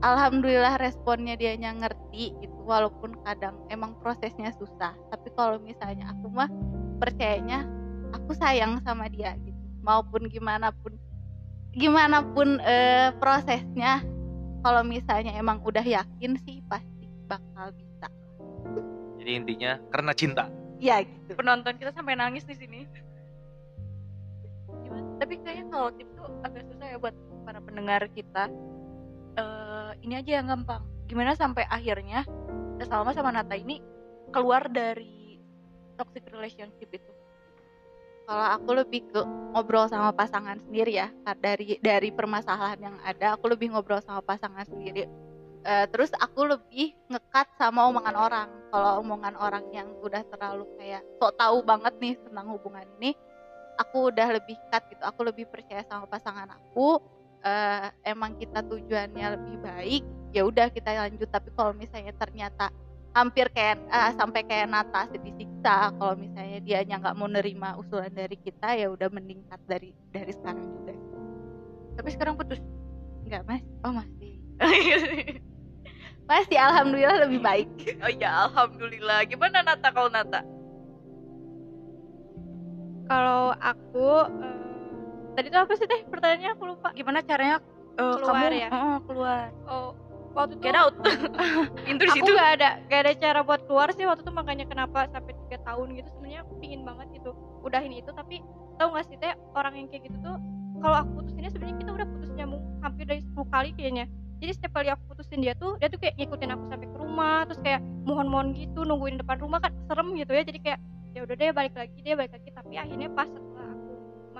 alhamdulillah 0.03 0.75
responnya 0.75 1.39
dianya 1.39 1.71
ngerti 1.71 2.35
gitu 2.43 2.59
walaupun 2.67 3.15
kadang 3.23 3.55
emang 3.71 3.95
prosesnya 4.03 4.51
susah. 4.59 4.95
Tapi 5.11 5.31
kalau 5.35 5.59
misalnya 5.63 6.11
aku 6.11 6.27
mah 6.27 6.51
percayanya 6.99 7.63
aku 8.11 8.35
sayang 8.35 8.83
sama 8.83 9.07
dia 9.07 9.35
gitu. 9.43 9.57
Maupun 9.83 10.27
gimana 10.27 10.71
pun 10.71 10.95
gimana 11.73 12.21
pun 12.35 12.59
eh, 12.63 13.11
prosesnya 13.17 14.03
kalau 14.63 14.83
misalnya 14.83 15.35
emang 15.35 15.59
udah 15.63 15.83
yakin 15.83 16.39
sih 16.43 16.63
pasti 16.67 17.07
bakal 17.27 17.71
bisa. 17.75 18.07
Jadi 19.19 19.31
intinya 19.31 19.79
karena 19.91 20.11
cinta. 20.11 20.45
Ya 20.83 20.99
gitu. 20.99 21.35
Penonton 21.35 21.79
kita 21.79 21.95
sampai 21.95 22.19
nangis 22.19 22.43
di 22.43 22.55
sini. 22.55 22.83
Gimana? 24.83 25.13
tapi 25.23 25.39
kayaknya 25.39 25.65
kalau 25.71 25.89
tips 25.95 26.13
tuh 26.19 26.27
agak 26.43 26.63
susah 26.67 26.87
ya 26.91 26.97
buat 26.99 27.15
para 27.47 27.59
pendengar 27.63 28.01
kita 28.11 28.51
Eh, 29.93 30.09
ini 30.09 30.17
aja 30.17 30.41
yang 30.41 30.49
gampang. 30.49 30.81
Gimana 31.05 31.37
sampai 31.37 31.69
akhirnya 31.69 32.25
Teh 32.81 32.87
Salma 32.89 33.13
sama 33.13 33.29
Nata 33.29 33.53
ini 33.53 33.77
keluar 34.33 34.65
dari 34.65 35.37
toxic 36.01 36.25
relationship 36.33 36.89
itu? 36.89 37.11
Kalau 38.25 38.45
aku 38.57 38.71
lebih 38.73 39.05
ke 39.13 39.21
ngobrol 39.53 39.85
sama 39.85 40.09
pasangan 40.15 40.57
sendiri 40.57 40.97
ya 40.97 41.13
dari 41.37 41.77
dari 41.77 42.09
permasalahan 42.09 42.79
yang 42.81 42.95
ada 43.05 43.37
aku 43.37 43.51
lebih 43.53 43.69
ngobrol 43.69 44.01
sama 44.01 44.25
pasangan 44.25 44.65
sendiri. 44.65 45.05
Eh, 45.63 45.85
terus 45.93 46.09
aku 46.17 46.57
lebih 46.57 46.97
ngekat 47.13 47.53
sama 47.61 47.85
omongan 47.85 48.15
orang. 48.17 48.49
Kalau 48.73 49.05
omongan 49.05 49.37
orang 49.37 49.69
yang 49.69 49.93
udah 50.01 50.25
terlalu 50.33 50.65
kayak 50.81 51.05
sok 51.21 51.37
tahu 51.37 51.61
banget 51.61 51.93
nih 52.01 52.17
tentang 52.17 52.49
hubungan 52.49 52.87
ini 52.97 53.13
aku 53.77 54.09
udah 54.09 54.41
lebih 54.41 54.57
cut 54.73 54.81
gitu. 54.89 55.03
Aku 55.05 55.21
lebih 55.21 55.45
percaya 55.45 55.85
sama 55.85 56.09
pasangan 56.09 56.49
aku 56.49 56.97
Eh, 57.43 57.87
emang 58.07 58.39
kita 58.39 58.63
tujuannya 58.63 59.35
lebih 59.35 59.59
baik 59.59 60.03
ya 60.31 60.47
udah 60.47 60.71
kita 60.71 60.95
lanjut. 60.95 61.27
Tapi 61.27 61.51
kalau 61.51 61.75
misalnya 61.75 62.15
ternyata 62.15 62.71
hampir 63.11 63.51
kayak 63.51 63.83
eh, 63.83 64.11
sampai 64.15 64.47
kayak 64.47 64.71
Nata 64.71 65.11
sedih 65.11 65.35
siksa 65.35 65.91
kalau 65.99 66.15
misalnya 66.15 66.63
dia 66.63 66.79
nggak 66.87 67.15
mau 67.19 67.27
nerima 67.27 67.75
usulan 67.75 68.15
dari 68.15 68.39
kita 68.39 68.79
ya 68.79 68.87
udah 68.87 69.11
meningkat 69.11 69.59
dari 69.67 69.91
dari 70.15 70.31
sekarang 70.31 70.63
juga. 70.71 70.95
Tapi 71.99 72.09
sekarang 72.15 72.39
putus. 72.39 72.63
Nggak 73.27 73.43
mas. 73.43 73.63
Oh 73.83 73.91
masih. 73.91 74.39
Masih 76.23 76.55
alhamdulillah 76.55 77.27
lebih 77.27 77.43
baik. 77.43 77.99
Oh 77.99 78.07
ya 78.07 78.47
alhamdulillah. 78.47 79.27
Gimana 79.27 79.59
Nata 79.59 79.91
kalau 79.91 80.07
Nata? 80.07 80.39
Kalau 83.11 83.51
aku 83.59 84.07
eh, 84.31 84.62
tadi 85.33 85.47
tuh 85.49 85.59
apa 85.61 85.73
sih 85.75 85.85
teh? 85.85 86.01
Pertanyaannya 86.05 86.49
aku 86.53 86.63
lupa. 86.65 86.89
gimana 86.91 87.19
caranya 87.21 87.57
eh, 87.93 88.15
Keluar 88.15 88.49
kamu? 88.49 88.57
ya? 88.57 88.69
Oh, 88.69 88.97
keluar. 89.03 89.45
Oh, 89.65 89.89
waktu 90.33 90.53
itu 90.53 90.61
get 90.61 90.75
out. 90.75 90.93
Pintu 91.85 92.03
di 92.03 92.11
aku 92.11 92.17
situ. 92.17 92.31
nggak 92.31 92.51
ada 92.57 92.69
gak 92.85 92.99
ada 93.05 93.11
cara 93.15 93.39
buat 93.41 93.61
keluar 93.65 93.89
sih 93.93 94.03
waktu 94.03 94.21
itu 94.21 94.31
makanya 94.31 94.65
kenapa 94.65 95.05
sampai 95.09 95.33
tiga 95.45 95.57
tahun 95.61 95.93
gitu 95.93 96.09
sebenarnya 96.09 96.39
aku 96.41 96.53
pingin 96.57 96.81
banget 96.81 97.07
gitu 97.13 97.31
udahin 97.61 97.93
itu. 97.93 98.09
Tapi 98.09 98.41
tahu 98.77 98.87
nggak 98.93 99.05
sih 99.05 99.17
teh 99.17 99.33
orang 99.53 99.73
yang 99.77 99.87
kayak 99.87 100.09
gitu 100.09 100.17
tuh 100.21 100.37
kalau 100.81 100.97
aku 100.99 101.09
putusinnya 101.21 101.49
sebenarnya 101.49 101.77
kita 101.79 101.91
udah 101.93 102.07
putus 102.09 102.29
nyambung 102.33 102.61
hampir 102.81 103.05
dari 103.05 103.21
10 103.23 103.33
kali 103.47 103.69
kayaknya. 103.73 104.05
Jadi 104.43 104.51
setiap 104.51 104.73
kali 104.75 104.89
aku 104.91 105.03
putusin 105.07 105.39
dia 105.39 105.53
tuh 105.55 105.79
dia 105.79 105.87
tuh 105.87 105.95
kayak 105.97 106.19
ngikutin 106.19 106.51
aku 106.51 106.63
sampai 106.67 106.87
ke 106.89 106.97
rumah 106.99 107.37
terus 107.47 107.59
kayak 107.63 107.79
mohon-mohon 108.03 108.51
gitu 108.51 108.83
nungguin 108.83 109.15
depan 109.15 109.39
rumah 109.39 109.63
kan 109.63 109.71
serem 109.87 110.11
gitu 110.17 110.35
ya. 110.35 110.43
Jadi 110.43 110.59
kayak 110.59 110.79
ya 111.13 111.21
udah 111.23 111.35
deh 111.37 111.49
balik 111.53 111.75
lagi 111.77 111.97
dia 112.01 112.17
balik 112.17 112.33
lagi. 112.35 112.49
Tapi 112.51 112.73
akhirnya 112.75 113.07
pas 113.13 113.29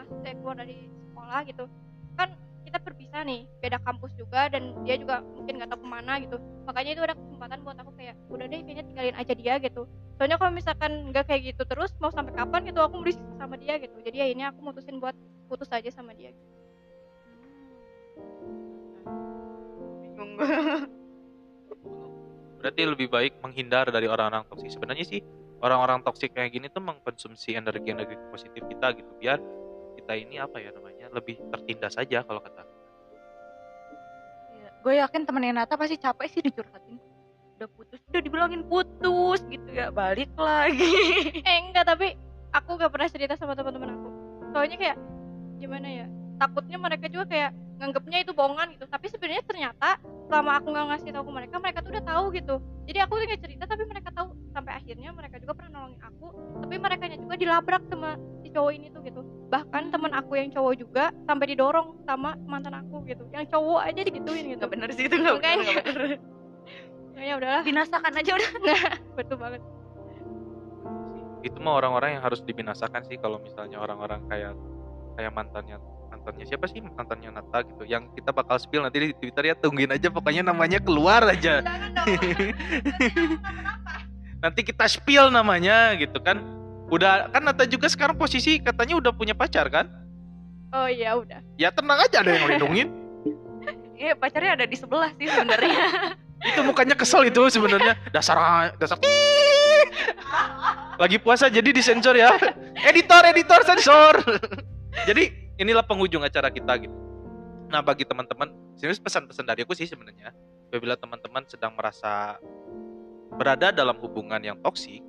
masuk 0.03 0.17
saya 0.21 0.33
keluar 0.35 0.55
dari 0.59 0.77
sekolah 1.09 1.39
gitu. 1.47 1.65
Kan 2.19 2.29
kita 2.63 2.77
berpisah 2.79 3.21
nih 3.23 3.41
beda 3.59 3.77
kampus 3.83 4.11
juga 4.19 4.51
dan 4.51 4.75
dia 4.83 4.95
juga 4.99 5.23
mungkin 5.23 5.59
nggak 5.59 5.69
tahu 5.71 5.81
ke 5.83 5.89
mana 5.89 6.13
gitu. 6.19 6.37
Makanya 6.67 6.91
itu 6.95 7.03
ada 7.03 7.15
kesempatan 7.15 7.59
buat 7.63 7.77
aku 7.79 7.91
kayak 7.95 8.15
udah 8.27 8.45
deh 8.51 8.59
kayaknya 8.63 8.83
tinggalin 8.87 9.15
aja 9.15 9.33
dia 9.33 9.53
gitu. 9.63 9.81
Soalnya 10.19 10.37
kalau 10.39 10.51
misalkan 10.51 10.91
nggak 11.11 11.25
kayak 11.31 11.55
gitu 11.55 11.63
terus 11.63 11.95
mau 12.03 12.11
sampai 12.11 12.35
kapan 12.35 12.67
gitu 12.67 12.79
aku 12.83 12.99
disiksa 13.07 13.33
sama 13.39 13.55
dia 13.55 13.79
gitu. 13.79 13.95
Jadi 14.03 14.17
akhirnya 14.19 14.51
aku 14.51 14.59
mutusin 14.59 14.99
buat 14.99 15.15
putus 15.47 15.71
aja 15.71 15.89
sama 15.89 16.11
dia. 16.13 16.35
Gitu. 16.35 16.53
bingung. 20.13 20.37
Berarti 22.63 22.81
lebih 22.87 23.11
baik 23.11 23.43
menghindar 23.43 23.91
dari 23.91 24.07
orang-orang 24.07 24.47
toksik. 24.47 24.71
Sebenarnya 24.71 25.03
sih 25.03 25.19
orang-orang 25.59 25.99
toksik 26.03 26.31
kayak 26.31 26.55
gini 26.55 26.71
tuh 26.71 26.79
mengkonsumsi 26.79 27.59
energi-energi 27.59 28.15
positif 28.31 28.63
kita 28.67 28.95
gitu 28.95 29.11
biar 29.19 29.39
kita 30.03 30.19
ini 30.19 30.35
apa 30.35 30.59
ya 30.59 30.75
namanya 30.75 31.07
lebih 31.15 31.39
tertindas 31.47 31.95
saja 31.95 32.27
kalau 32.27 32.43
kata 32.43 32.67
gue 34.83 34.99
yakin 34.99 35.23
temennya 35.23 35.63
Nata 35.63 35.79
pasti 35.79 35.95
capek 35.95 36.27
sih 36.27 36.43
dicurhatin. 36.43 36.99
Udah 37.55 37.69
putus 37.71 38.03
udah 38.11 38.19
dibilangin 38.19 38.67
putus 38.67 39.39
gitu 39.47 39.69
ya 39.71 39.87
balik 39.95 40.27
lagi. 40.35 41.39
Eh 41.47 41.57
enggak 41.63 41.87
tapi 41.87 42.19
aku 42.51 42.75
gak 42.75 42.91
pernah 42.91 43.07
cerita 43.07 43.39
sama 43.39 43.55
teman-teman 43.55 43.95
aku. 43.95 44.09
Soalnya 44.51 44.75
kayak 44.75 44.97
gimana 45.63 45.87
ya 45.87 46.05
takutnya 46.35 46.75
mereka 46.75 47.07
juga 47.07 47.31
kayak 47.31 47.55
nganggapnya 47.79 48.27
itu 48.27 48.35
bohongan 48.35 48.75
gitu. 48.75 48.85
Tapi 48.91 49.07
sebenarnya 49.07 49.43
ternyata 49.47 50.03
selama 50.27 50.51
aku 50.59 50.67
nggak 50.75 50.87
ngasih 50.91 51.09
tahu 51.15 51.23
ke 51.23 51.31
mereka 51.31 51.55
mereka 51.63 51.79
tuh 51.79 51.91
udah 51.95 52.03
tahu 52.03 52.23
gitu. 52.35 52.55
Jadi 52.83 52.99
aku 52.99 53.13
tuh 53.15 53.25
nggak 53.31 53.41
cerita 53.47 53.63
tapi 53.63 53.83
mereka 53.87 54.09
tahu. 54.11 54.35
Sampai 54.51 54.71
akhirnya 54.75 55.09
mereka 55.15 55.39
juga 55.39 55.55
pernah 55.55 55.79
nolongin 55.79 56.03
aku 56.03 56.27
tapi 56.63 56.75
mereka 56.79 57.05
juga 57.11 57.35
dilabrak 57.35 57.83
sama 57.91 58.15
si 58.41 58.47
cowok 58.49 58.71
ini 58.71 58.87
tuh 58.89 59.01
gitu 59.03 59.21
bahkan 59.53 59.93
teman 59.93 60.09
aku 60.17 60.33
yang 60.33 60.49
cowok 60.49 60.73
juga 60.81 61.13
sampai 61.29 61.53
didorong 61.53 62.01
sama 62.09 62.33
mantan 62.49 62.73
aku 62.73 63.05
gitu. 63.05 63.21
Yang 63.29 63.53
cowok 63.53 63.85
aja 63.85 64.01
digituin 64.01 64.49
gitu. 64.49 64.65
Nggak 64.65 64.71
bener 64.73 64.89
sih 64.97 65.05
itu 65.05 65.15
nggak 65.21 65.37
bener, 65.37 65.77
bener. 65.85 66.11
Ya 67.23 67.37
udahlah. 67.37 67.61
Binasakan 67.61 68.09
aja 68.17 68.31
udah. 68.33 68.51
Betul 69.13 69.37
banget. 69.37 69.61
Itu 71.45 71.61
mah 71.61 71.77
orang-orang 71.77 72.17
yang 72.17 72.23
harus 72.25 72.41
dibinasakan 72.41 73.05
sih 73.05 73.21
kalau 73.21 73.37
misalnya 73.37 73.77
orang-orang 73.77 74.25
kayak 74.25 74.57
kayak 75.13 75.29
mantannya 75.29 75.77
mantannya 76.09 76.49
siapa 76.49 76.65
sih? 76.65 76.81
Mantannya 76.81 77.29
Nata 77.37 77.61
gitu. 77.69 77.85
Yang 77.85 78.09
kita 78.17 78.33
bakal 78.33 78.57
spill 78.57 78.81
nanti 78.81 79.13
di 79.13 79.13
Twitter 79.13 79.53
ya. 79.53 79.55
Tungguin 79.55 79.93
aja 79.93 80.09
pokoknya 80.09 80.41
namanya 80.41 80.81
keluar 80.81 81.21
aja. 81.29 81.61
Jangan 81.61 81.93
dong. 81.93 82.07
Nanti 84.43 84.59
kita 84.65 84.89
spill 84.89 85.31
namanya 85.31 85.95
gitu 85.95 86.19
kan 86.19 86.62
udah 86.93 87.33
kan 87.33 87.41
Nata 87.41 87.65
juga 87.65 87.89
sekarang 87.89 88.13
posisi 88.13 88.61
katanya 88.61 89.01
udah 89.01 89.11
punya 89.11 89.33
pacar 89.33 89.65
kan? 89.73 89.89
Oh 90.69 90.85
iya 90.85 91.17
udah. 91.17 91.41
Ya 91.57 91.73
tenang 91.73 91.97
aja 91.97 92.21
ada 92.21 92.31
yang 92.33 92.45
lindungin. 92.49 92.89
Iya 93.93 94.19
pacarnya 94.19 94.57
ada 94.59 94.65
di 94.67 94.75
sebelah 94.75 95.15
sih 95.15 95.29
sebenarnya. 95.31 95.85
Itu 96.49 96.59
mukanya 96.65 96.91
kesel 96.91 97.23
itu 97.23 97.39
sebenarnya. 97.47 97.95
Dasar 98.11 98.35
dasar. 98.75 98.99
Lagi 100.99 101.15
puasa 101.23 101.47
jadi 101.47 101.71
disensor 101.71 102.11
ya. 102.19 102.35
Editor 102.83 103.31
editor 103.31 103.63
sensor. 103.63 104.19
Jadi 105.07 105.55
inilah 105.55 105.87
penghujung 105.87 106.19
acara 106.19 106.51
kita 106.51 106.83
gitu. 106.83 106.91
Nah 107.71 107.79
bagi 107.79 108.03
teman-teman 108.03 108.51
serius 108.75 108.99
pesan-pesan 108.99 109.47
dari 109.47 109.63
aku 109.63 109.71
sih 109.71 109.87
sebenarnya 109.87 110.35
apabila 110.73 110.97
teman-teman 110.97 111.45
sedang 111.45 111.77
merasa 111.77 112.41
berada 113.37 113.69
dalam 113.69 113.93
hubungan 114.01 114.41
yang 114.41 114.57
toksik 114.57 115.05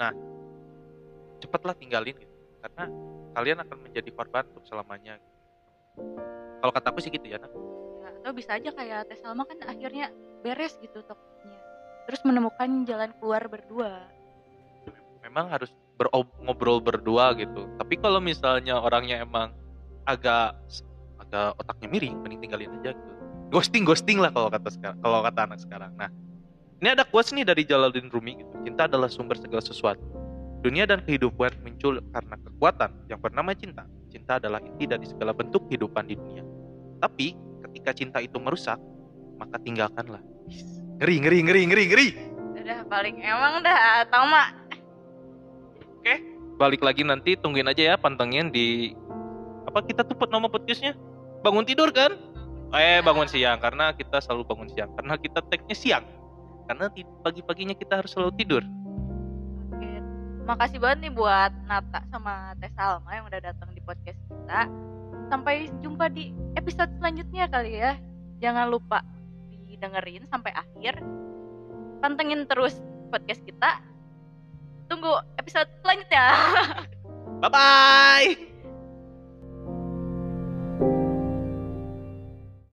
nah 0.00 0.08
cepatlah 1.52 1.76
tinggalin 1.76 2.16
gitu. 2.16 2.34
Karena 2.64 2.88
kalian 3.36 3.58
akan 3.68 3.76
menjadi 3.84 4.08
korban 4.16 4.48
untuk 4.56 4.64
selamanya. 4.64 5.20
Kalau 6.64 6.72
kataku 6.72 7.04
sih 7.04 7.12
gitu 7.12 7.28
ya 7.28 7.36
Nak. 7.36 7.52
Ya, 8.00 8.08
atau 8.24 8.32
bisa 8.32 8.56
aja 8.56 8.72
kayak 8.72 9.12
Teh 9.12 9.20
Salma 9.20 9.44
kan 9.44 9.60
akhirnya 9.68 10.08
beres 10.40 10.80
gitu 10.80 11.04
toksiknya 11.04 11.60
terus 12.06 12.20
menemukan 12.26 12.82
jalan 12.88 13.10
keluar 13.20 13.46
berdua. 13.46 14.10
Memang 15.22 15.54
harus 15.54 15.70
berob- 15.94 16.34
ngobrol 16.42 16.82
berdua 16.82 17.30
gitu. 17.38 17.70
Tapi 17.78 17.94
kalau 18.00 18.18
misalnya 18.18 18.82
orangnya 18.82 19.22
emang 19.22 19.54
agak 20.02 20.58
agak 21.22 21.54
otaknya 21.62 21.88
miring 21.92 22.18
mending 22.18 22.40
tinggalin 22.42 22.74
aja 22.82 22.90
gitu. 22.90 23.12
Ghosting 23.54 23.84
ghosting 23.86 24.18
lah 24.18 24.34
kalau 24.34 24.50
kata 24.50 24.72
sekarang 24.72 24.98
kalau 24.98 25.22
kata 25.22 25.40
anak 25.46 25.58
sekarang. 25.62 25.92
Nah 25.94 26.10
ini 26.82 26.88
ada 26.90 27.06
quotes 27.06 27.30
nih 27.30 27.46
dari 27.46 27.62
Jalaluddin 27.62 28.10
Rumi 28.10 28.42
gitu. 28.42 28.54
Cinta 28.66 28.90
adalah 28.90 29.06
sumber 29.06 29.38
segala 29.38 29.62
sesuatu 29.62 30.21
dunia 30.62 30.86
dan 30.86 31.02
kehidupan 31.02 31.50
muncul 31.66 31.98
karena 32.14 32.34
kekuatan 32.38 32.90
yang 33.10 33.18
bernama 33.18 33.50
cinta. 33.52 33.82
Cinta 34.08 34.38
adalah 34.38 34.62
inti 34.62 34.86
dari 34.86 35.02
segala 35.04 35.34
bentuk 35.34 35.66
kehidupan 35.66 36.06
di 36.06 36.14
dunia. 36.14 36.46
Tapi 37.02 37.34
ketika 37.66 37.90
cinta 37.90 38.18
itu 38.22 38.38
merusak 38.38 38.78
maka 39.42 39.58
tinggalkanlah. 39.58 40.22
Ngeri 41.02 41.16
ngeri 41.18 41.38
ngeri 41.42 41.62
ngeri 41.66 41.84
ngeri. 41.90 42.08
Udah 42.62 42.86
paling 42.86 43.18
emang 43.18 43.58
dah 43.66 44.06
tau 44.06 44.22
mak. 44.30 44.62
Balik 46.62 46.78
lagi 46.78 47.02
nanti 47.02 47.34
tungguin 47.34 47.66
aja 47.66 47.82
ya 47.82 47.94
pantengin 47.98 48.54
di 48.54 48.94
apa 49.66 49.82
kita 49.82 50.06
tuh 50.06 50.14
nama 50.30 50.46
podcastnya? 50.46 50.94
Bangun 51.42 51.66
tidur 51.66 51.90
kan? 51.90 52.14
Eh 52.70 53.02
bangun 53.02 53.26
siang 53.26 53.58
karena 53.58 53.90
kita 53.90 54.22
selalu 54.22 54.46
bangun 54.46 54.68
siang. 54.70 54.94
Karena 54.94 55.18
kita 55.18 55.42
tagnya 55.42 55.74
siang. 55.74 56.04
Karena 56.70 56.86
pagi-paginya 57.26 57.74
kita 57.74 57.98
harus 57.98 58.14
selalu 58.14 58.32
tidur. 58.38 58.62
Oke, 58.62 58.81
makasih 60.46 60.78
banget 60.82 61.08
nih 61.08 61.12
buat 61.14 61.52
Nata 61.66 62.02
sama 62.10 62.54
Teh 62.58 62.70
Salma 62.74 63.10
yang 63.14 63.26
udah 63.26 63.40
datang 63.40 63.70
di 63.72 63.80
podcast 63.82 64.18
kita. 64.26 64.66
Sampai 65.30 65.70
jumpa 65.80 66.12
di 66.12 66.34
episode 66.58 66.92
selanjutnya 66.98 67.48
kali 67.48 67.78
ya. 67.78 67.96
Jangan 68.42 68.68
lupa 68.68 69.00
didengerin 69.48 70.26
sampai 70.28 70.52
akhir. 70.52 71.00
Pantengin 72.02 72.44
terus 72.50 72.76
podcast 73.08 73.40
kita. 73.46 73.80
Tunggu 74.90 75.14
episode 75.38 75.70
selanjutnya. 75.80 76.24
bye 77.42 77.50
bye 77.50 78.51